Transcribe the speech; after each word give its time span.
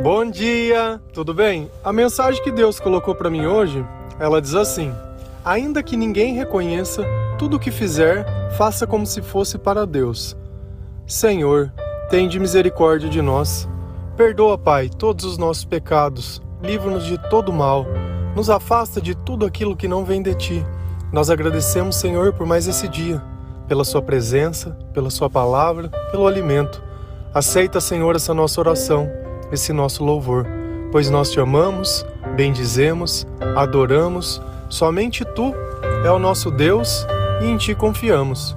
Bom 0.00 0.30
dia, 0.30 1.00
tudo 1.12 1.34
bem? 1.34 1.68
A 1.82 1.92
mensagem 1.92 2.40
que 2.40 2.52
Deus 2.52 2.78
colocou 2.78 3.16
para 3.16 3.28
mim 3.28 3.46
hoje, 3.46 3.84
ela 4.16 4.40
diz 4.40 4.54
assim: 4.54 4.94
Ainda 5.44 5.82
que 5.82 5.96
ninguém 5.96 6.36
reconheça, 6.36 7.04
tudo 7.36 7.56
o 7.56 7.58
que 7.58 7.72
fizer, 7.72 8.24
faça 8.56 8.86
como 8.86 9.04
se 9.04 9.20
fosse 9.20 9.58
para 9.58 9.84
Deus. 9.84 10.36
Senhor, 11.04 11.72
tende 12.08 12.38
misericórdia 12.38 13.08
de 13.08 13.20
nós. 13.20 13.68
Perdoa, 14.16 14.56
Pai, 14.56 14.88
todos 14.88 15.24
os 15.24 15.36
nossos 15.36 15.64
pecados. 15.64 16.40
Livra-nos 16.62 17.04
de 17.04 17.18
todo 17.28 17.52
mal. 17.52 17.84
Nos 18.36 18.48
afasta 18.48 19.00
de 19.00 19.16
tudo 19.16 19.44
aquilo 19.44 19.76
que 19.76 19.88
não 19.88 20.04
vem 20.04 20.22
de 20.22 20.32
ti. 20.36 20.66
Nós 21.12 21.28
agradecemos, 21.28 21.96
Senhor, 21.96 22.32
por 22.34 22.46
mais 22.46 22.68
esse 22.68 22.86
dia, 22.86 23.20
pela 23.66 23.82
Sua 23.82 24.00
presença, 24.00 24.78
pela 24.94 25.10
Sua 25.10 25.28
palavra, 25.28 25.88
pelo 26.12 26.28
alimento. 26.28 26.80
Aceita, 27.34 27.80
Senhor, 27.80 28.14
essa 28.14 28.32
nossa 28.32 28.60
oração, 28.60 29.10
esse 29.52 29.72
nosso 29.72 30.02
louvor, 30.02 30.46
pois 30.90 31.10
nós 31.10 31.30
te 31.30 31.38
amamos, 31.38 32.04
bendizemos, 32.34 33.26
adoramos. 33.54 34.40
Somente 34.68 35.24
Tu 35.24 35.54
é 36.04 36.10
o 36.10 36.18
nosso 36.18 36.50
Deus 36.50 37.06
e 37.42 37.46
em 37.46 37.56
Ti 37.58 37.74
confiamos. 37.74 38.56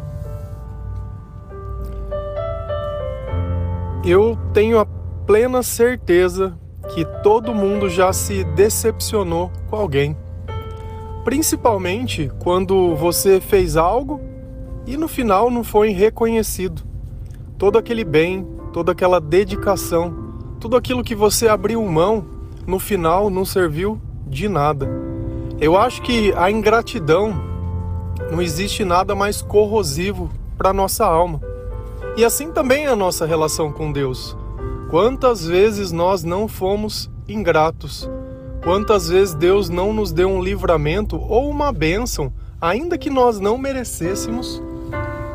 Eu 4.05 4.37
tenho 4.53 4.79
a 4.79 4.85
plena 5.25 5.61
certeza 5.61 6.57
que 6.93 7.03
todo 7.23 7.53
mundo 7.53 7.89
já 7.89 8.13
se 8.13 8.43
decepcionou 8.43 9.51
com 9.67 9.75
alguém. 9.75 10.15
Principalmente 11.23 12.31
quando 12.39 12.95
você 12.95 13.41
fez 13.41 13.75
algo 13.75 14.21
e 14.85 14.95
no 14.95 15.07
final 15.07 15.49
não 15.49 15.63
foi 15.63 15.89
reconhecido. 15.89 16.83
Todo 17.57 17.79
aquele 17.79 18.03
bem, 18.03 18.47
toda 18.71 18.91
aquela 18.91 19.19
dedicação, 19.19 20.24
tudo 20.65 20.77
aquilo 20.77 21.03
que 21.03 21.13
você 21.13 21.47
abriu 21.47 21.79
mão, 21.85 22.25
no 22.65 22.79
final 22.79 23.29
não 23.29 23.45
serviu 23.45 24.01
de 24.25 24.49
nada. 24.49 24.89
Eu 25.61 25.77
acho 25.77 26.01
que 26.01 26.33
a 26.33 26.49
ingratidão 26.49 27.39
não 28.31 28.41
existe 28.41 28.83
nada 28.83 29.13
mais 29.13 29.43
corrosivo 29.43 30.27
para 30.57 30.73
nossa 30.73 31.05
alma. 31.05 31.39
E 32.17 32.25
assim 32.25 32.51
também 32.51 32.85
é 32.85 32.87
a 32.87 32.95
nossa 32.95 33.27
relação 33.27 33.71
com 33.71 33.91
Deus. 33.91 34.35
Quantas 34.89 35.45
vezes 35.45 35.91
nós 35.91 36.23
não 36.23 36.47
fomos 36.47 37.11
ingratos? 37.29 38.09
Quantas 38.63 39.07
vezes 39.07 39.35
Deus 39.35 39.69
não 39.69 39.93
nos 39.93 40.11
deu 40.11 40.29
um 40.29 40.41
livramento 40.41 41.15
ou 41.15 41.47
uma 41.47 41.71
bênção, 41.71 42.33
ainda 42.59 42.97
que 42.97 43.11
nós 43.11 43.39
não 43.39 43.55
merecêssemos, 43.55 44.59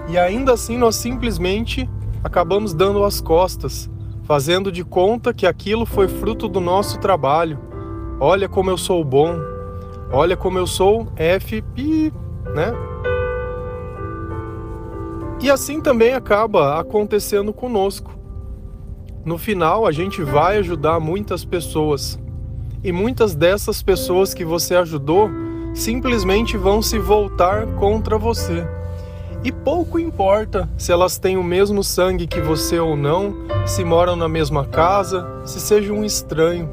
e 0.08 0.19
ainda 0.19 0.54
assim 0.54 0.76
nós 0.76 0.97
simplesmente 0.97 1.88
acabamos 2.24 2.74
dando 2.74 3.04
as 3.04 3.20
costas, 3.20 3.88
fazendo 4.30 4.70
de 4.70 4.84
conta 4.84 5.34
que 5.34 5.44
aquilo 5.44 5.84
foi 5.84 6.06
fruto 6.06 6.46
do 6.46 6.60
nosso 6.60 7.00
trabalho. 7.00 7.58
Olha 8.20 8.48
como 8.48 8.70
eu 8.70 8.78
sou 8.78 9.02
bom, 9.02 9.34
olha 10.12 10.36
como 10.36 10.56
eu 10.56 10.68
sou 10.68 11.08
F, 11.16 11.64
né? 12.54 12.72
E 15.42 15.50
assim 15.50 15.80
também 15.80 16.14
acaba 16.14 16.78
acontecendo 16.78 17.52
conosco. 17.52 18.16
No 19.24 19.36
final, 19.36 19.84
a 19.84 19.90
gente 19.90 20.22
vai 20.22 20.58
ajudar 20.58 21.00
muitas 21.00 21.44
pessoas. 21.44 22.16
E 22.84 22.92
muitas 22.92 23.34
dessas 23.34 23.82
pessoas 23.82 24.32
que 24.32 24.44
você 24.44 24.76
ajudou 24.76 25.28
simplesmente 25.74 26.56
vão 26.56 26.80
se 26.80 27.00
voltar 27.00 27.66
contra 27.74 28.16
você. 28.16 28.64
E 29.42 29.50
pouco 29.50 29.98
importa 29.98 30.69
se 30.77 30.92
elas 30.92 31.16
têm 31.16 31.38
o 31.38 31.42
mesmo 31.42 31.83
sangue 31.83 32.27
que 32.27 32.41
você 32.41 32.78
ou 32.78 32.94
não, 32.94 33.34
se 33.66 33.82
moram 33.82 34.14
na 34.14 34.28
mesma 34.28 34.66
casa, 34.66 35.27
se 35.44 35.58
seja 35.58 35.92
um 35.92 36.05
estranho. 36.05 36.69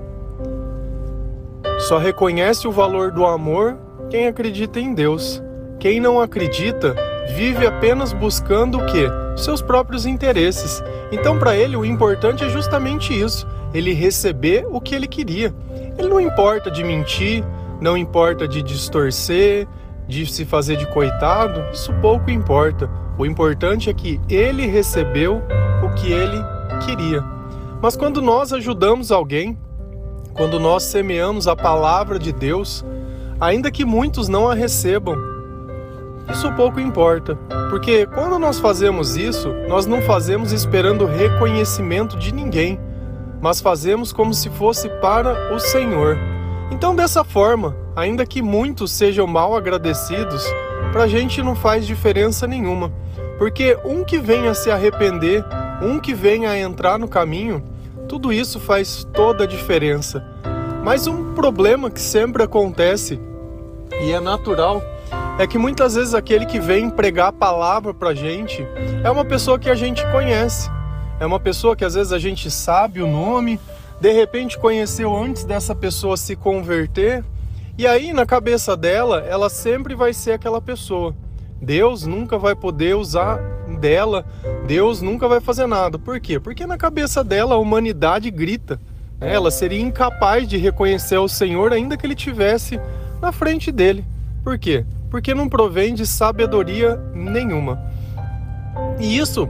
Só 1.79 1.97
reconhece 1.97 2.67
o 2.67 2.71
valor 2.71 3.11
do 3.11 3.25
amor 3.25 3.77
quem 4.09 4.27
acredita 4.27 4.81
em 4.81 4.93
Deus. 4.93 5.41
Quem 5.79 6.01
não 6.01 6.19
acredita 6.19 6.93
vive 7.35 7.65
apenas 7.65 8.11
buscando 8.11 8.79
o 8.79 8.85
que? 8.85 9.07
Seus 9.37 9.61
próprios 9.61 10.05
interesses. 10.05 10.83
Então, 11.11 11.39
para 11.39 11.55
ele, 11.55 11.77
o 11.77 11.85
importante 11.85 12.43
é 12.43 12.49
justamente 12.49 13.17
isso: 13.17 13.47
ele 13.73 13.93
receber 13.93 14.65
o 14.69 14.81
que 14.81 14.93
ele 14.93 15.07
queria. 15.07 15.53
Ele 15.97 16.09
não 16.09 16.19
importa 16.19 16.69
de 16.69 16.83
mentir, 16.83 17.45
não 17.79 17.95
importa 17.95 18.47
de 18.47 18.61
distorcer, 18.61 19.67
de 20.07 20.25
se 20.25 20.45
fazer 20.45 20.77
de 20.77 20.87
coitado, 20.87 21.63
isso 21.73 21.93
pouco 22.01 22.31
importa. 22.31 22.89
O 23.17 23.25
importante 23.25 23.89
é 23.89 23.93
que 23.93 24.21
ele 24.29 24.65
recebeu 24.65 25.41
o 25.83 25.93
que 25.95 26.11
ele 26.11 26.41
queria. 26.85 27.23
Mas 27.81 27.95
quando 27.95 28.21
nós 28.21 28.53
ajudamos 28.53 29.11
alguém, 29.11 29.57
quando 30.33 30.59
nós 30.59 30.83
semeamos 30.83 31.47
a 31.47 31.55
palavra 31.55 32.17
de 32.17 32.31
Deus, 32.31 32.85
ainda 33.39 33.71
que 33.71 33.83
muitos 33.83 34.27
não 34.27 34.49
a 34.49 34.53
recebam, 34.53 35.15
isso 36.31 36.51
pouco 36.53 36.79
importa, 36.79 37.35
porque 37.69 38.05
quando 38.05 38.37
nós 38.37 38.59
fazemos 38.59 39.15
isso, 39.15 39.51
nós 39.67 39.85
não 39.85 40.01
fazemos 40.01 40.51
esperando 40.51 41.05
reconhecimento 41.05 42.17
de 42.17 42.33
ninguém, 42.33 42.79
mas 43.41 43.61
fazemos 43.61 44.11
como 44.11 44.33
se 44.33 44.49
fosse 44.49 44.89
para 45.01 45.53
o 45.53 45.59
Senhor. 45.59 46.17
Então, 46.69 46.95
dessa 46.95 47.23
forma, 47.23 47.75
ainda 47.95 48.25
que 48.25 48.41
muitos 48.41 48.91
sejam 48.91 49.25
mal 49.25 49.55
agradecidos, 49.55 50.45
para 50.91 51.03
a 51.03 51.07
gente 51.07 51.41
não 51.41 51.55
faz 51.55 51.85
diferença 51.87 52.45
nenhuma, 52.45 52.91
porque 53.37 53.77
um 53.85 54.03
que 54.03 54.17
venha 54.17 54.53
se 54.53 54.69
arrepender, 54.69 55.43
um 55.81 55.99
que 55.99 56.13
venha 56.13 56.49
a 56.49 56.59
entrar 56.59 56.99
no 56.99 57.07
caminho, 57.07 57.63
tudo 58.07 58.33
isso 58.33 58.59
faz 58.59 59.05
toda 59.13 59.43
a 59.43 59.47
diferença. 59.47 60.23
Mas 60.83 61.07
um 61.07 61.33
problema 61.33 61.89
que 61.89 62.01
sempre 62.01 62.43
acontece, 62.43 63.19
e 64.01 64.11
é 64.11 64.19
natural, 64.19 64.81
é 65.39 65.45
que 65.45 65.57
muitas 65.57 65.95
vezes 65.95 66.13
aquele 66.13 66.45
que 66.45 66.59
vem 66.59 66.89
pregar 66.89 67.27
a 67.27 67.31
palavra 67.31 67.93
pra 67.93 68.13
gente 68.13 68.65
é 69.03 69.09
uma 69.09 69.23
pessoa 69.23 69.59
que 69.59 69.69
a 69.69 69.75
gente 69.75 70.05
conhece. 70.11 70.69
É 71.19 71.25
uma 71.25 71.39
pessoa 71.39 71.75
que 71.75 71.85
às 71.85 71.93
vezes 71.93 72.11
a 72.11 72.19
gente 72.19 72.49
sabe 72.49 73.01
o 73.01 73.07
nome, 73.07 73.59
de 73.99 74.11
repente 74.11 74.57
conheceu 74.57 75.15
antes 75.15 75.43
dessa 75.43 75.73
pessoa 75.73 76.17
se 76.17 76.35
converter, 76.35 77.23
e 77.77 77.85
aí 77.85 78.13
na 78.13 78.25
cabeça 78.25 78.75
dela, 78.75 79.19
ela 79.27 79.49
sempre 79.49 79.95
vai 79.95 80.13
ser 80.13 80.33
aquela 80.33 80.61
pessoa. 80.61 81.15
Deus 81.61 82.05
nunca 82.05 82.37
vai 82.37 82.55
poder 82.55 82.95
usar 82.95 83.37
dela, 83.79 84.25
Deus 84.67 85.01
nunca 85.01 85.27
vai 85.27 85.39
fazer 85.39 85.67
nada. 85.67 85.97
Por 85.97 86.19
quê? 86.19 86.39
Porque 86.39 86.65
na 86.65 86.77
cabeça 86.77 87.23
dela 87.23 87.55
a 87.55 87.59
humanidade 87.59 88.29
grita. 88.29 88.79
Né? 89.19 89.33
Ela 89.33 89.49
seria 89.49 89.81
incapaz 89.81 90.47
de 90.47 90.57
reconhecer 90.57 91.17
o 91.17 91.27
Senhor 91.27 91.73
ainda 91.73 91.97
que 91.97 92.05
ele 92.05 92.15
tivesse 92.15 92.79
na 93.21 93.31
frente 93.31 93.71
dele. 93.71 94.05
Por 94.43 94.57
quê? 94.59 94.85
porque 95.09 95.33
não 95.33 95.49
provém 95.49 95.93
de 95.93 96.05
sabedoria 96.05 96.97
nenhuma. 97.13 97.81
E 98.99 99.17
isso, 99.17 99.47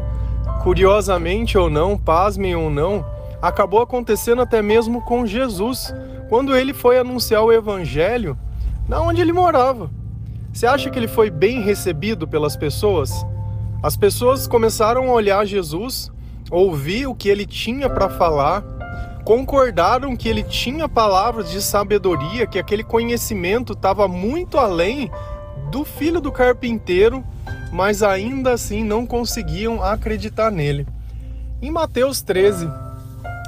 curiosamente 0.62 1.56
ou 1.56 1.70
não, 1.70 1.96
pasmem 1.96 2.54
ou 2.54 2.70
não, 2.70 3.04
acabou 3.40 3.80
acontecendo 3.80 4.42
até 4.42 4.60
mesmo 4.60 5.00
com 5.02 5.26
Jesus, 5.26 5.94
quando 6.28 6.56
ele 6.56 6.72
foi 6.72 6.98
anunciar 6.98 7.42
o 7.42 7.52
evangelho 7.52 8.38
na 8.88 9.00
onde 9.00 9.20
ele 9.20 9.32
morava. 9.32 9.90
Você 10.52 10.66
acha 10.66 10.90
que 10.90 10.98
ele 10.98 11.08
foi 11.08 11.30
bem 11.30 11.60
recebido 11.60 12.26
pelas 12.26 12.56
pessoas? 12.56 13.24
As 13.82 13.96
pessoas 13.96 14.46
começaram 14.46 15.10
a 15.10 15.12
olhar 15.12 15.46
Jesus, 15.46 16.10
ouvir 16.50 17.06
o 17.06 17.14
que 17.14 17.28
ele 17.28 17.46
tinha 17.46 17.88
para 17.88 18.10
falar, 18.10 18.62
concordaram 19.24 20.16
que 20.16 20.28
ele 20.28 20.42
tinha 20.42 20.88
palavras 20.88 21.50
de 21.50 21.62
sabedoria, 21.62 22.46
que 22.46 22.58
aquele 22.58 22.82
conhecimento 22.82 23.72
estava 23.72 24.08
muito 24.08 24.58
além 24.58 25.10
do 25.70 25.84
filho 25.84 26.20
do 26.20 26.32
carpinteiro, 26.32 27.24
mas 27.72 28.02
ainda 28.02 28.52
assim 28.52 28.82
não 28.82 29.06
conseguiam 29.06 29.82
acreditar 29.82 30.50
nele. 30.50 30.86
Em 31.62 31.70
Mateus 31.70 32.22
13, 32.22 32.68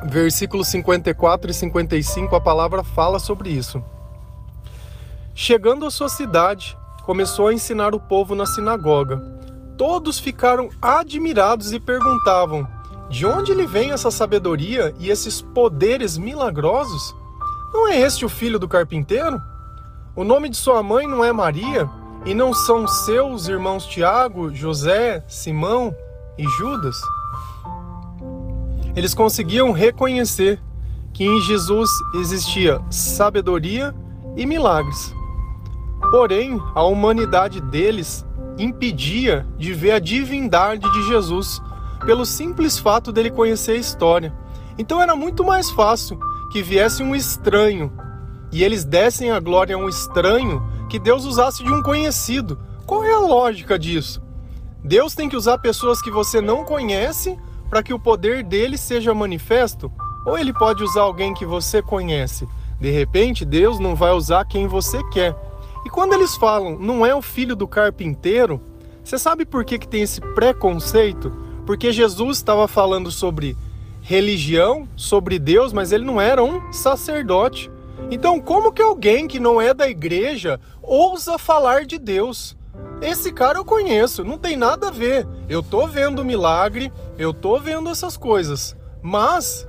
versículos 0.04 0.68
54 0.68 1.50
e 1.50 1.54
55, 1.54 2.34
a 2.34 2.40
palavra 2.40 2.82
fala 2.82 3.18
sobre 3.18 3.50
isso. 3.50 3.82
Chegando 5.34 5.86
à 5.86 5.90
sua 5.90 6.08
cidade, 6.08 6.76
começou 7.04 7.48
a 7.48 7.54
ensinar 7.54 7.94
o 7.94 8.00
povo 8.00 8.34
na 8.34 8.46
sinagoga. 8.46 9.20
Todos 9.76 10.18
ficaram 10.18 10.68
admirados 10.80 11.72
e 11.72 11.80
perguntavam: 11.80 12.66
de 13.08 13.26
onde 13.26 13.54
lhe 13.54 13.66
vem 13.66 13.90
essa 13.90 14.10
sabedoria 14.10 14.94
e 14.98 15.10
esses 15.10 15.40
poderes 15.42 16.16
milagrosos? 16.16 17.14
Não 17.72 17.88
é 17.88 18.00
este 18.00 18.24
o 18.24 18.28
filho 18.28 18.58
do 18.58 18.68
carpinteiro? 18.68 19.40
O 20.14 20.24
nome 20.24 20.48
de 20.48 20.56
sua 20.56 20.82
mãe 20.82 21.06
não 21.06 21.24
é 21.24 21.32
Maria? 21.32 21.88
E 22.24 22.34
não 22.34 22.52
são 22.54 22.86
seus 22.86 23.48
irmãos 23.48 23.86
Tiago, 23.86 24.54
José, 24.54 25.24
Simão 25.26 25.94
e 26.38 26.46
Judas? 26.46 26.96
Eles 28.94 29.14
conseguiam 29.14 29.72
reconhecer 29.72 30.60
que 31.12 31.24
em 31.24 31.40
Jesus 31.42 31.90
existia 32.14 32.80
sabedoria 32.90 33.94
e 34.36 34.46
milagres. 34.46 35.14
Porém, 36.10 36.60
a 36.74 36.82
humanidade 36.82 37.60
deles 37.60 38.26
impedia 38.58 39.46
de 39.56 39.72
ver 39.72 39.92
a 39.92 39.98
divindade 39.98 40.90
de 40.90 41.08
Jesus 41.08 41.60
pelo 42.04 42.24
simples 42.24 42.78
fato 42.78 43.12
dele 43.12 43.30
conhecer 43.30 43.72
a 43.72 43.76
história. 43.76 44.34
Então 44.76 45.00
era 45.00 45.14
muito 45.14 45.44
mais 45.44 45.70
fácil 45.70 46.18
que 46.50 46.62
viesse 46.62 47.02
um 47.02 47.14
estranho 47.14 47.92
e 48.50 48.62
eles 48.62 48.84
dessem 48.84 49.30
a 49.30 49.40
glória 49.40 49.74
a 49.74 49.78
um 49.78 49.88
estranho 49.88 50.62
que 50.88 50.98
Deus 50.98 51.24
usasse 51.24 51.64
de 51.64 51.72
um 51.72 51.82
conhecido. 51.82 52.58
Qual 52.86 53.02
é 53.02 53.12
a 53.12 53.18
lógica 53.18 53.78
disso? 53.78 54.22
Deus 54.84 55.14
tem 55.14 55.28
que 55.28 55.36
usar 55.36 55.58
pessoas 55.58 56.02
que 56.02 56.10
você 56.10 56.40
não 56.40 56.64
conhece 56.64 57.38
para 57.72 57.82
que 57.82 57.94
o 57.94 57.98
poder 57.98 58.44
dele 58.44 58.76
seja 58.76 59.14
manifesto? 59.14 59.90
Ou 60.26 60.36
ele 60.36 60.52
pode 60.52 60.84
usar 60.84 61.00
alguém 61.00 61.32
que 61.32 61.46
você 61.46 61.80
conhece? 61.80 62.46
De 62.78 62.90
repente, 62.90 63.46
Deus 63.46 63.78
não 63.78 63.96
vai 63.96 64.12
usar 64.12 64.44
quem 64.44 64.66
você 64.66 65.02
quer. 65.04 65.34
E 65.82 65.88
quando 65.88 66.12
eles 66.12 66.36
falam, 66.36 66.78
não 66.78 67.06
é 67.06 67.14
o 67.14 67.22
filho 67.22 67.56
do 67.56 67.66
carpinteiro, 67.66 68.60
você 69.02 69.18
sabe 69.18 69.46
por 69.46 69.64
que, 69.64 69.78
que 69.78 69.88
tem 69.88 70.02
esse 70.02 70.20
preconceito? 70.20 71.32
Porque 71.64 71.90
Jesus 71.92 72.36
estava 72.36 72.68
falando 72.68 73.10
sobre 73.10 73.56
religião, 74.02 74.86
sobre 74.94 75.38
Deus, 75.38 75.72
mas 75.72 75.92
ele 75.92 76.04
não 76.04 76.20
era 76.20 76.44
um 76.44 76.70
sacerdote. 76.74 77.70
Então, 78.10 78.38
como 78.38 78.70
que 78.70 78.82
alguém 78.82 79.26
que 79.26 79.40
não 79.40 79.58
é 79.58 79.72
da 79.72 79.88
igreja 79.88 80.60
ousa 80.82 81.38
falar 81.38 81.86
de 81.86 81.98
Deus? 81.98 82.54
Esse 83.00 83.32
cara 83.32 83.58
eu 83.58 83.64
conheço, 83.64 84.24
não 84.24 84.38
tem 84.38 84.56
nada 84.56 84.88
a 84.88 84.90
ver. 84.90 85.26
Eu 85.48 85.62
tô 85.62 85.86
vendo 85.86 86.24
milagre, 86.24 86.92
eu 87.18 87.34
tô 87.34 87.58
vendo 87.58 87.90
essas 87.90 88.16
coisas, 88.16 88.76
mas 89.02 89.66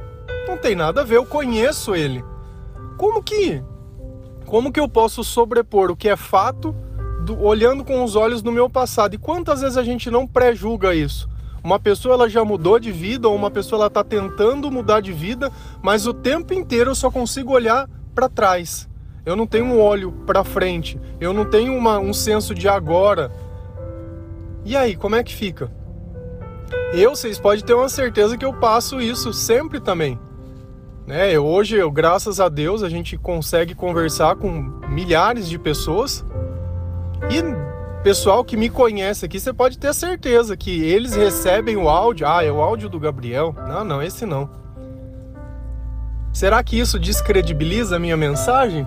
não 0.48 0.58
tem 0.58 0.76
nada 0.76 1.02
a 1.02 1.04
ver, 1.04 1.18
eu 1.18 1.26
conheço 1.26 1.96
ele. 1.96 2.24
Como 2.98 3.24
que 3.24 3.64
como 4.46 4.72
que 4.72 4.80
eu 4.80 4.88
posso 4.88 5.24
sobrepor 5.24 5.90
o 5.90 5.96
que 5.96 6.08
é 6.08 6.16
fato 6.16 6.76
do, 7.26 7.42
olhando 7.42 7.84
com 7.84 8.04
os 8.04 8.16
olhos 8.16 8.42
do 8.42 8.52
meu 8.52 8.70
passado? 8.70 9.16
E 9.16 9.18
quantas 9.18 9.62
vezes 9.62 9.78
a 9.78 9.84
gente 9.84 10.12
não 10.12 10.28
pré-julga 10.28 10.94
isso? 10.94 11.28
Uma 11.64 11.80
pessoa 11.80 12.14
ela 12.14 12.30
já 12.30 12.44
mudou 12.46 12.78
de 12.78 12.92
vida 12.92 13.28
ou 13.28 13.36
uma 13.36 13.50
pessoa 13.50 13.80
ela 13.80 13.88
está 13.88 14.04
tentando 14.04 14.70
mudar 14.70 15.00
de 15.00 15.14
vida, 15.14 15.52
mas 15.82 16.06
o 16.06 16.14
tempo 16.14 16.54
inteiro 16.54 16.92
eu 16.92 16.96
só 16.96 17.10
consigo 17.10 17.52
olhar 17.52 17.90
para 18.14 18.30
trás. 18.30 18.88
Eu 19.26 19.36
não 19.36 19.48
tenho 19.48 19.66
um 19.66 19.82
olho 19.82 20.12
para 20.26 20.44
frente. 20.44 21.00
Eu 21.20 21.34
não 21.34 21.46
tenho 21.46 21.76
uma, 21.76 21.98
um 22.00 22.14
senso 22.14 22.54
de 22.54 22.68
agora. 22.68 23.32
E 24.66 24.76
aí, 24.76 24.96
como 24.96 25.16
é 25.16 25.24
que 25.24 25.34
fica? 25.34 25.72
Eu, 26.94 27.16
vocês 27.16 27.40
podem 27.40 27.64
ter 27.64 27.74
uma 27.74 27.90
certeza 27.90 28.38
que 28.38 28.46
eu 28.46 28.54
passo 28.54 29.02
isso 29.02 29.32
sempre 29.32 29.80
também. 29.80 30.20
Né? 31.08 31.38
Hoje, 31.40 31.76
eu, 31.76 31.92
graças 31.92 32.40
a 32.40 32.50
Deus, 32.50 32.84
a 32.84 32.90
gente 32.90 33.18
consegue 33.18 33.74
conversar 33.74 34.36
com 34.36 34.52
milhares 34.90 35.48
de 35.48 35.58
pessoas. 35.58 36.26
E 37.30 37.42
pessoal 38.04 38.44
que 38.44 38.58
me 38.58 38.70
conhece 38.70 39.26
aqui, 39.26 39.40
você 39.40 39.54
pode 39.54 39.78
ter 39.78 39.94
certeza 39.94 40.58
que 40.58 40.84
eles 40.84 41.16
recebem 41.16 41.78
o 41.78 41.88
áudio. 41.88 42.28
Ah, 42.28 42.44
é 42.44 42.52
o 42.52 42.62
áudio 42.62 42.90
do 42.90 43.00
Gabriel? 43.00 43.56
Não, 43.68 43.84
não, 43.86 44.04
esse 44.04 44.26
não. 44.26 44.50
Será 46.34 46.62
que 46.64 46.78
isso 46.78 47.00
descredibiliza 47.00 47.96
a 47.96 48.00
minha 48.00 48.18
mensagem? 48.18 48.86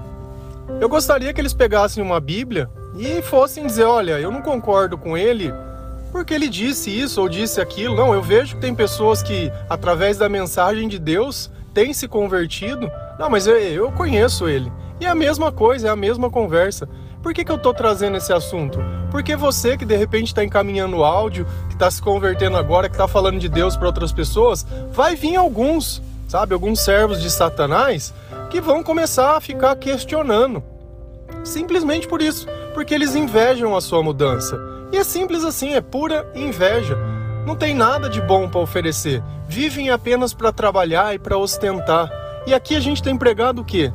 Eu 0.81 0.89
gostaria 0.89 1.33
que 1.33 1.41
eles 1.41 1.55
pegassem 1.55 2.03
uma 2.03 2.21
Bíblia 2.21 2.69
e 2.99 3.23
fossem 3.23 3.67
dizer: 3.67 3.85
olha, 3.85 4.19
eu 4.19 4.31
não 4.31 4.43
concordo 4.43 4.99
com 4.99 5.17
ele 5.17 5.53
porque 6.13 6.33
ele 6.33 6.49
disse 6.49 6.91
isso 6.91 7.21
ou 7.21 7.29
disse 7.29 7.61
aquilo. 7.61 7.95
Não, 7.95 8.15
eu 8.15 8.23
vejo 8.23 8.55
que 8.55 8.61
tem 8.61 8.75
pessoas 8.75 9.23
que, 9.23 9.53
através 9.69 10.17
da 10.17 10.29
mensagem 10.29 10.89
de 10.89 10.99
Deus, 10.99 11.51
têm 11.75 11.93
se 11.93 12.09
convertido. 12.09 12.91
Não, 13.19 13.29
mas 13.29 13.47
eu, 13.47 13.57
eu 13.57 13.93
conheço 13.93 14.49
ele. 14.49 14.73
E 14.99 15.05
é 15.05 15.09
a 15.11 15.15
mesma 15.15 15.53
coisa, 15.53 15.89
é 15.89 15.91
a 15.91 15.97
mesma 15.97 16.31
conversa. 16.31 16.89
Por 17.23 17.35
que, 17.35 17.45
que 17.45 17.51
eu 17.51 17.57
estou 17.57 17.75
trazendo 17.75 18.17
esse 18.17 18.33
assunto? 18.33 18.79
Porque 19.11 19.37
você 19.37 19.77
que 19.77 19.85
de 19.85 19.97
repente 19.97 20.29
está 20.29 20.45
encaminhando 20.45 21.05
áudio, 21.05 21.47
que 21.69 21.75
está 21.75 21.91
se 21.91 22.01
convertendo 22.01 22.57
agora, 22.57 22.89
que 22.89 22.95
está 22.95 23.07
falando 23.07 23.39
de 23.39 23.49
Deus 23.49 23.77
para 23.77 23.89
outras 23.89 24.13
pessoas, 24.13 24.65
vai 24.93 25.17
vir 25.17 25.37
alguns 25.37 26.01
sabe? 26.29 26.55
Alguns 26.55 26.81
servos 26.81 27.21
de 27.21 27.31
Satanás 27.31 28.13
que 28.51 28.61
vão 28.61 28.83
começar 28.83 29.37
a 29.37 29.41
ficar 29.41 29.77
questionando. 29.77 30.63
Simplesmente 31.45 32.07
por 32.07 32.21
isso, 32.21 32.47
porque 32.75 32.95
eles 32.95 33.15
invejam 33.15 33.77
a 33.77 33.81
sua 33.81 34.03
mudança. 34.03 34.59
E 34.93 34.97
é 34.97 35.05
simples 35.05 35.45
assim, 35.45 35.75
é 35.75 35.81
pura 35.81 36.31
inveja. 36.35 36.97
Não 37.47 37.57
tem 37.57 37.75
nada 37.75 38.09
de 38.09 38.21
bom 38.21 38.49
para 38.49 38.61
oferecer. 38.61 39.23
Vivem 39.49 39.91
apenas 39.91 40.35
para 40.35 40.53
trabalhar 40.53 41.15
e 41.15 41.19
para 41.19 41.39
ostentar. 41.39 42.11
E 42.47 42.55
aqui 42.55 42.75
a 42.75 42.81
gente 42.81 43.03
tem 43.03 43.17
pregado 43.17 43.63
o 43.63 43.65
quê? 43.65 43.93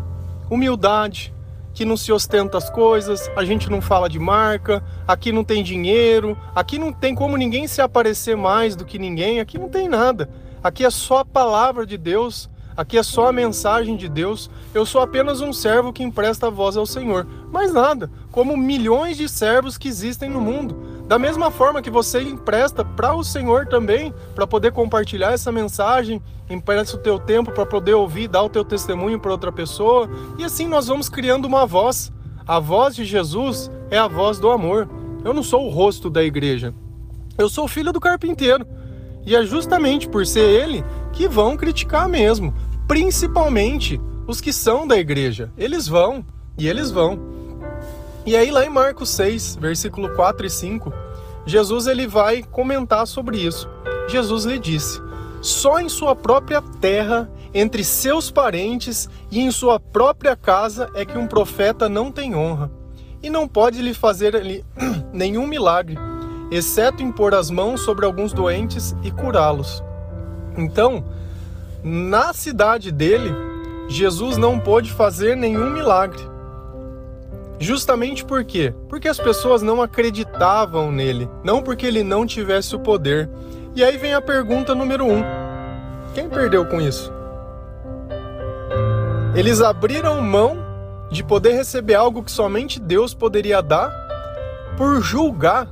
Humildade, 0.49 1.33
que 1.73 1.85
não 1.85 1.95
se 1.95 2.11
ostenta 2.11 2.57
as 2.57 2.69
coisas, 2.69 3.29
a 3.35 3.45
gente 3.45 3.69
não 3.69 3.81
fala 3.81 4.09
de 4.09 4.19
marca, 4.19 4.83
aqui 5.07 5.31
não 5.31 5.43
tem 5.43 5.63
dinheiro, 5.63 6.37
aqui 6.53 6.77
não 6.77 6.91
tem 6.91 7.15
como 7.15 7.37
ninguém 7.37 7.67
se 7.67 7.81
aparecer 7.81 8.35
mais 8.35 8.75
do 8.75 8.85
que 8.85 8.99
ninguém, 8.99 9.39
aqui 9.39 9.57
não 9.57 9.69
tem 9.69 9.87
nada. 9.87 10.29
Aqui 10.63 10.85
é 10.85 10.89
só 10.91 11.19
a 11.19 11.25
palavra 11.25 11.87
de 11.87 11.97
Deus, 11.97 12.47
aqui 12.77 12.95
é 12.97 13.01
só 13.01 13.27
a 13.27 13.33
mensagem 13.33 13.97
de 13.97 14.07
Deus. 14.07 14.49
Eu 14.73 14.85
sou 14.85 15.01
apenas 15.01 15.41
um 15.41 15.51
servo 15.51 15.91
que 15.91 16.03
empresta 16.03 16.47
a 16.47 16.49
voz 16.51 16.77
ao 16.77 16.85
Senhor. 16.85 17.25
Mais 17.51 17.73
nada, 17.73 18.11
como 18.31 18.55
milhões 18.55 19.17
de 19.17 19.27
servos 19.27 19.75
que 19.75 19.87
existem 19.87 20.29
no 20.29 20.39
mundo. 20.39 20.91
Da 21.07 21.17
mesma 21.17 21.49
forma 21.49 21.81
que 21.81 21.89
você 21.89 22.21
empresta 22.21 22.85
para 22.85 23.13
o 23.15 23.23
Senhor 23.23 23.67
também, 23.67 24.13
para 24.35 24.45
poder 24.45 24.71
compartilhar 24.71 25.31
essa 25.31 25.51
mensagem, 25.51 26.21
empresta 26.47 26.95
o 26.95 26.99
teu 26.99 27.17
tempo 27.17 27.51
para 27.51 27.65
poder 27.65 27.95
ouvir, 27.95 28.27
dar 28.27 28.43
o 28.43 28.49
teu 28.49 28.63
testemunho 28.63 29.19
para 29.19 29.31
outra 29.31 29.51
pessoa, 29.51 30.09
e 30.37 30.43
assim 30.43 30.67
nós 30.67 30.87
vamos 30.87 31.09
criando 31.09 31.45
uma 31.45 31.65
voz. 31.65 32.11
A 32.47 32.59
voz 32.59 32.95
de 32.95 33.03
Jesus 33.03 33.71
é 33.89 33.97
a 33.97 34.07
voz 34.07 34.37
do 34.37 34.49
amor. 34.51 34.87
Eu 35.23 35.33
não 35.33 35.43
sou 35.43 35.65
o 35.65 35.69
rosto 35.69 36.09
da 36.09 36.23
igreja. 36.23 36.73
Eu 37.37 37.49
sou 37.49 37.67
filho 37.67 37.91
do 37.91 37.99
carpinteiro. 37.99 38.65
E 39.25 39.35
é 39.35 39.43
justamente 39.43 40.07
por 40.07 40.25
ser 40.25 40.41
ele 40.41 40.83
que 41.13 41.27
vão 41.27 41.55
criticar 41.55 42.07
mesmo, 42.07 42.53
principalmente 42.87 43.99
os 44.27 44.41
que 44.41 44.51
são 44.51 44.87
da 44.87 44.97
igreja. 44.97 45.51
Eles 45.57 45.87
vão, 45.87 46.25
e 46.57 46.67
eles 46.67 46.91
vão. 46.91 47.19
E 48.25 48.35
aí 48.35 48.51
lá 48.51 48.65
em 48.65 48.69
Marcos 48.69 49.09
6, 49.09 49.57
versículo 49.57 50.09
4 50.15 50.45
e 50.45 50.49
5, 50.49 50.93
Jesus 51.45 51.87
ele 51.87 52.07
vai 52.07 52.43
comentar 52.43 53.05
sobre 53.07 53.37
isso. 53.37 53.69
Jesus 54.07 54.45
lhe 54.45 54.59
disse: 54.59 55.01
Só 55.41 55.79
em 55.79 55.89
sua 55.89 56.15
própria 56.15 56.61
terra, 56.79 57.29
entre 57.53 57.83
seus 57.83 58.31
parentes 58.31 59.09
e 59.29 59.39
em 59.39 59.51
sua 59.51 59.79
própria 59.79 60.35
casa 60.35 60.89
é 60.95 61.05
que 61.05 61.17
um 61.17 61.27
profeta 61.27 61.89
não 61.89 62.11
tem 62.11 62.35
honra, 62.35 62.71
e 63.21 63.29
não 63.29 63.47
pode 63.47 63.81
lhe 63.81 63.93
fazer 63.93 64.63
nenhum 65.13 65.47
milagre 65.47 65.97
exceto 66.51 67.01
impor 67.01 67.33
as 67.33 67.49
mãos 67.49 67.81
sobre 67.81 68.05
alguns 68.05 68.33
doentes 68.33 68.93
e 69.01 69.09
curá-los. 69.09 69.81
Então, 70.57 71.05
na 71.81 72.33
cidade 72.33 72.91
dele, 72.91 73.33
Jesus 73.87 74.37
não 74.37 74.59
pôde 74.59 74.91
fazer 74.91 75.35
nenhum 75.35 75.69
milagre. 75.69 76.29
Justamente 77.57 78.25
por 78.25 78.43
quê? 78.43 78.73
Porque 78.89 79.07
as 79.07 79.17
pessoas 79.17 79.61
não 79.61 79.81
acreditavam 79.81 80.91
nele, 80.91 81.29
não 81.43 81.61
porque 81.61 81.85
ele 81.85 82.03
não 82.03 82.25
tivesse 82.25 82.75
o 82.75 82.79
poder. 82.79 83.29
E 83.75 83.83
aí 83.83 83.97
vem 83.97 84.13
a 84.13 84.21
pergunta 84.21 84.75
número 84.75 85.05
um: 85.05 85.23
quem 86.13 86.27
perdeu 86.27 86.65
com 86.65 86.81
isso? 86.81 87.13
Eles 89.35 89.61
abriram 89.61 90.21
mão 90.21 90.57
de 91.09 91.23
poder 91.23 91.53
receber 91.53 91.95
algo 91.95 92.23
que 92.23 92.31
somente 92.31 92.79
Deus 92.79 93.13
poderia 93.13 93.61
dar 93.61 93.89
por 94.77 95.01
julgar 95.01 95.67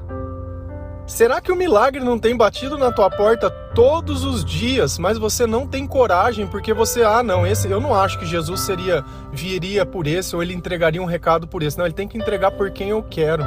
Será 1.09 1.41
que 1.41 1.51
o 1.51 1.55
milagre 1.55 1.99
não 1.99 2.19
tem 2.19 2.37
batido 2.37 2.77
na 2.77 2.91
tua 2.91 3.09
porta 3.09 3.49
todos 3.49 4.23
os 4.23 4.45
dias, 4.45 4.99
mas 4.99 5.17
você 5.17 5.47
não 5.47 5.65
tem 5.65 5.87
coragem 5.87 6.45
porque 6.45 6.71
você, 6.71 7.01
ah, 7.01 7.23
não, 7.23 7.47
esse 7.47 7.67
eu 7.67 7.81
não 7.81 7.95
acho 7.95 8.19
que 8.19 8.27
Jesus 8.27 8.61
seria 8.61 9.03
viria 9.33 9.87
por 9.87 10.05
esse 10.05 10.35
ou 10.35 10.43
ele 10.43 10.53
entregaria 10.53 11.01
um 11.01 11.05
recado 11.05 11.47
por 11.47 11.63
esse. 11.63 11.79
Não, 11.79 11.85
ele 11.85 11.95
tem 11.95 12.07
que 12.07 12.15
entregar 12.15 12.51
por 12.51 12.69
quem 12.69 12.89
eu 12.89 13.01
quero. 13.01 13.43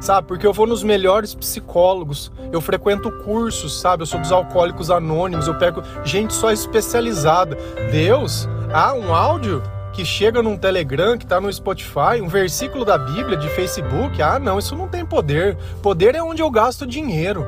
Sabe? 0.00 0.28
Porque 0.28 0.46
eu 0.46 0.52
vou 0.52 0.68
nos 0.68 0.84
melhores 0.84 1.34
psicólogos, 1.34 2.30
eu 2.52 2.60
frequento 2.60 3.10
cursos, 3.24 3.80
sabe? 3.80 4.02
Eu 4.04 4.06
sou 4.06 4.20
dos 4.20 4.30
alcoólicos 4.30 4.88
anônimos, 4.88 5.48
eu 5.48 5.58
pego 5.58 5.82
gente 6.04 6.32
só 6.32 6.52
especializada. 6.52 7.58
Deus, 7.90 8.48
ah, 8.72 8.94
um 8.94 9.12
áudio 9.12 9.60
que 9.92 10.04
chega 10.04 10.42
num 10.42 10.56
Telegram, 10.56 11.18
que 11.18 11.24
está 11.24 11.40
no 11.40 11.52
Spotify, 11.52 12.20
um 12.22 12.28
versículo 12.28 12.84
da 12.84 12.96
Bíblia, 12.96 13.36
de 13.36 13.48
Facebook. 13.48 14.20
Ah, 14.22 14.38
não, 14.38 14.58
isso 14.58 14.76
não 14.76 14.88
tem 14.88 15.04
poder. 15.04 15.56
Poder 15.82 16.14
é 16.14 16.22
onde 16.22 16.42
eu 16.42 16.50
gasto 16.50 16.86
dinheiro. 16.86 17.46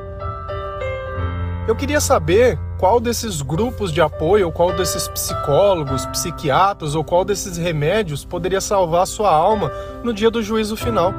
Eu 1.67 1.75
queria 1.75 2.01
saber 2.01 2.59
qual 2.77 2.99
desses 2.99 3.41
grupos 3.41 3.93
de 3.93 4.01
apoio, 4.01 4.47
ou 4.47 4.51
qual 4.51 4.73
desses 4.73 5.07
psicólogos, 5.07 6.05
psiquiatras, 6.07 6.95
ou 6.95 7.03
qual 7.03 7.23
desses 7.23 7.57
remédios 7.57 8.25
poderia 8.25 8.59
salvar 8.59 9.07
sua 9.07 9.33
alma 9.33 9.71
no 10.03 10.13
dia 10.13 10.29
do 10.29 10.43
juízo 10.43 10.75
final. 10.75 11.13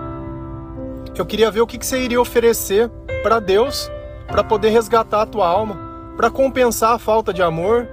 Eu 1.17 1.25
queria 1.25 1.51
ver 1.51 1.63
o 1.63 1.67
que 1.67 1.83
você 1.83 1.99
iria 1.99 2.21
oferecer 2.21 2.91
para 3.23 3.41
Deus 3.41 3.91
para 4.27 4.45
poder 4.45 4.71
resgatar 4.71 5.23
a 5.23 5.27
tua 5.27 5.49
alma, 5.49 5.79
para 6.17 6.31
compensar 6.31 6.93
a 6.93 6.99
falta 6.99 7.33
de 7.33 7.43
amor, 7.43 7.89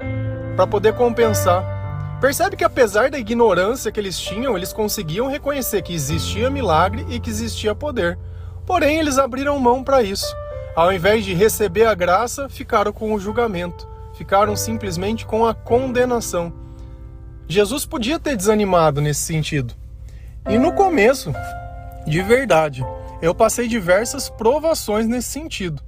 para 0.55 0.67
poder 0.67 0.93
compensar 0.93 1.80
Percebe 2.21 2.55
que 2.55 2.63
apesar 2.63 3.09
da 3.09 3.17
ignorância 3.17 3.91
que 3.91 3.99
eles 3.99 4.17
tinham, 4.19 4.55
eles 4.55 4.71
conseguiam 4.71 5.27
reconhecer 5.27 5.81
que 5.81 5.91
existia 5.91 6.51
milagre 6.51 7.03
e 7.09 7.19
que 7.19 7.31
existia 7.31 7.73
poder. 7.73 8.15
Porém, 8.63 8.99
eles 8.99 9.17
abriram 9.17 9.59
mão 9.59 9.83
para 9.83 10.03
isso. 10.03 10.35
Ao 10.75 10.93
invés 10.93 11.25
de 11.25 11.33
receber 11.33 11.85
a 11.85 11.95
graça, 11.95 12.47
ficaram 12.47 12.93
com 12.93 13.11
o 13.11 13.19
julgamento, 13.19 13.87
ficaram 14.13 14.55
simplesmente 14.55 15.25
com 15.25 15.47
a 15.47 15.55
condenação. 15.55 16.53
Jesus 17.47 17.87
podia 17.87 18.19
ter 18.19 18.37
desanimado 18.37 19.01
nesse 19.01 19.21
sentido. 19.21 19.73
E 20.47 20.59
no 20.59 20.73
começo, 20.73 21.33
de 22.05 22.21
verdade, 22.21 22.85
eu 23.19 23.33
passei 23.33 23.67
diversas 23.67 24.29
provações 24.29 25.07
nesse 25.07 25.29
sentido. 25.29 25.81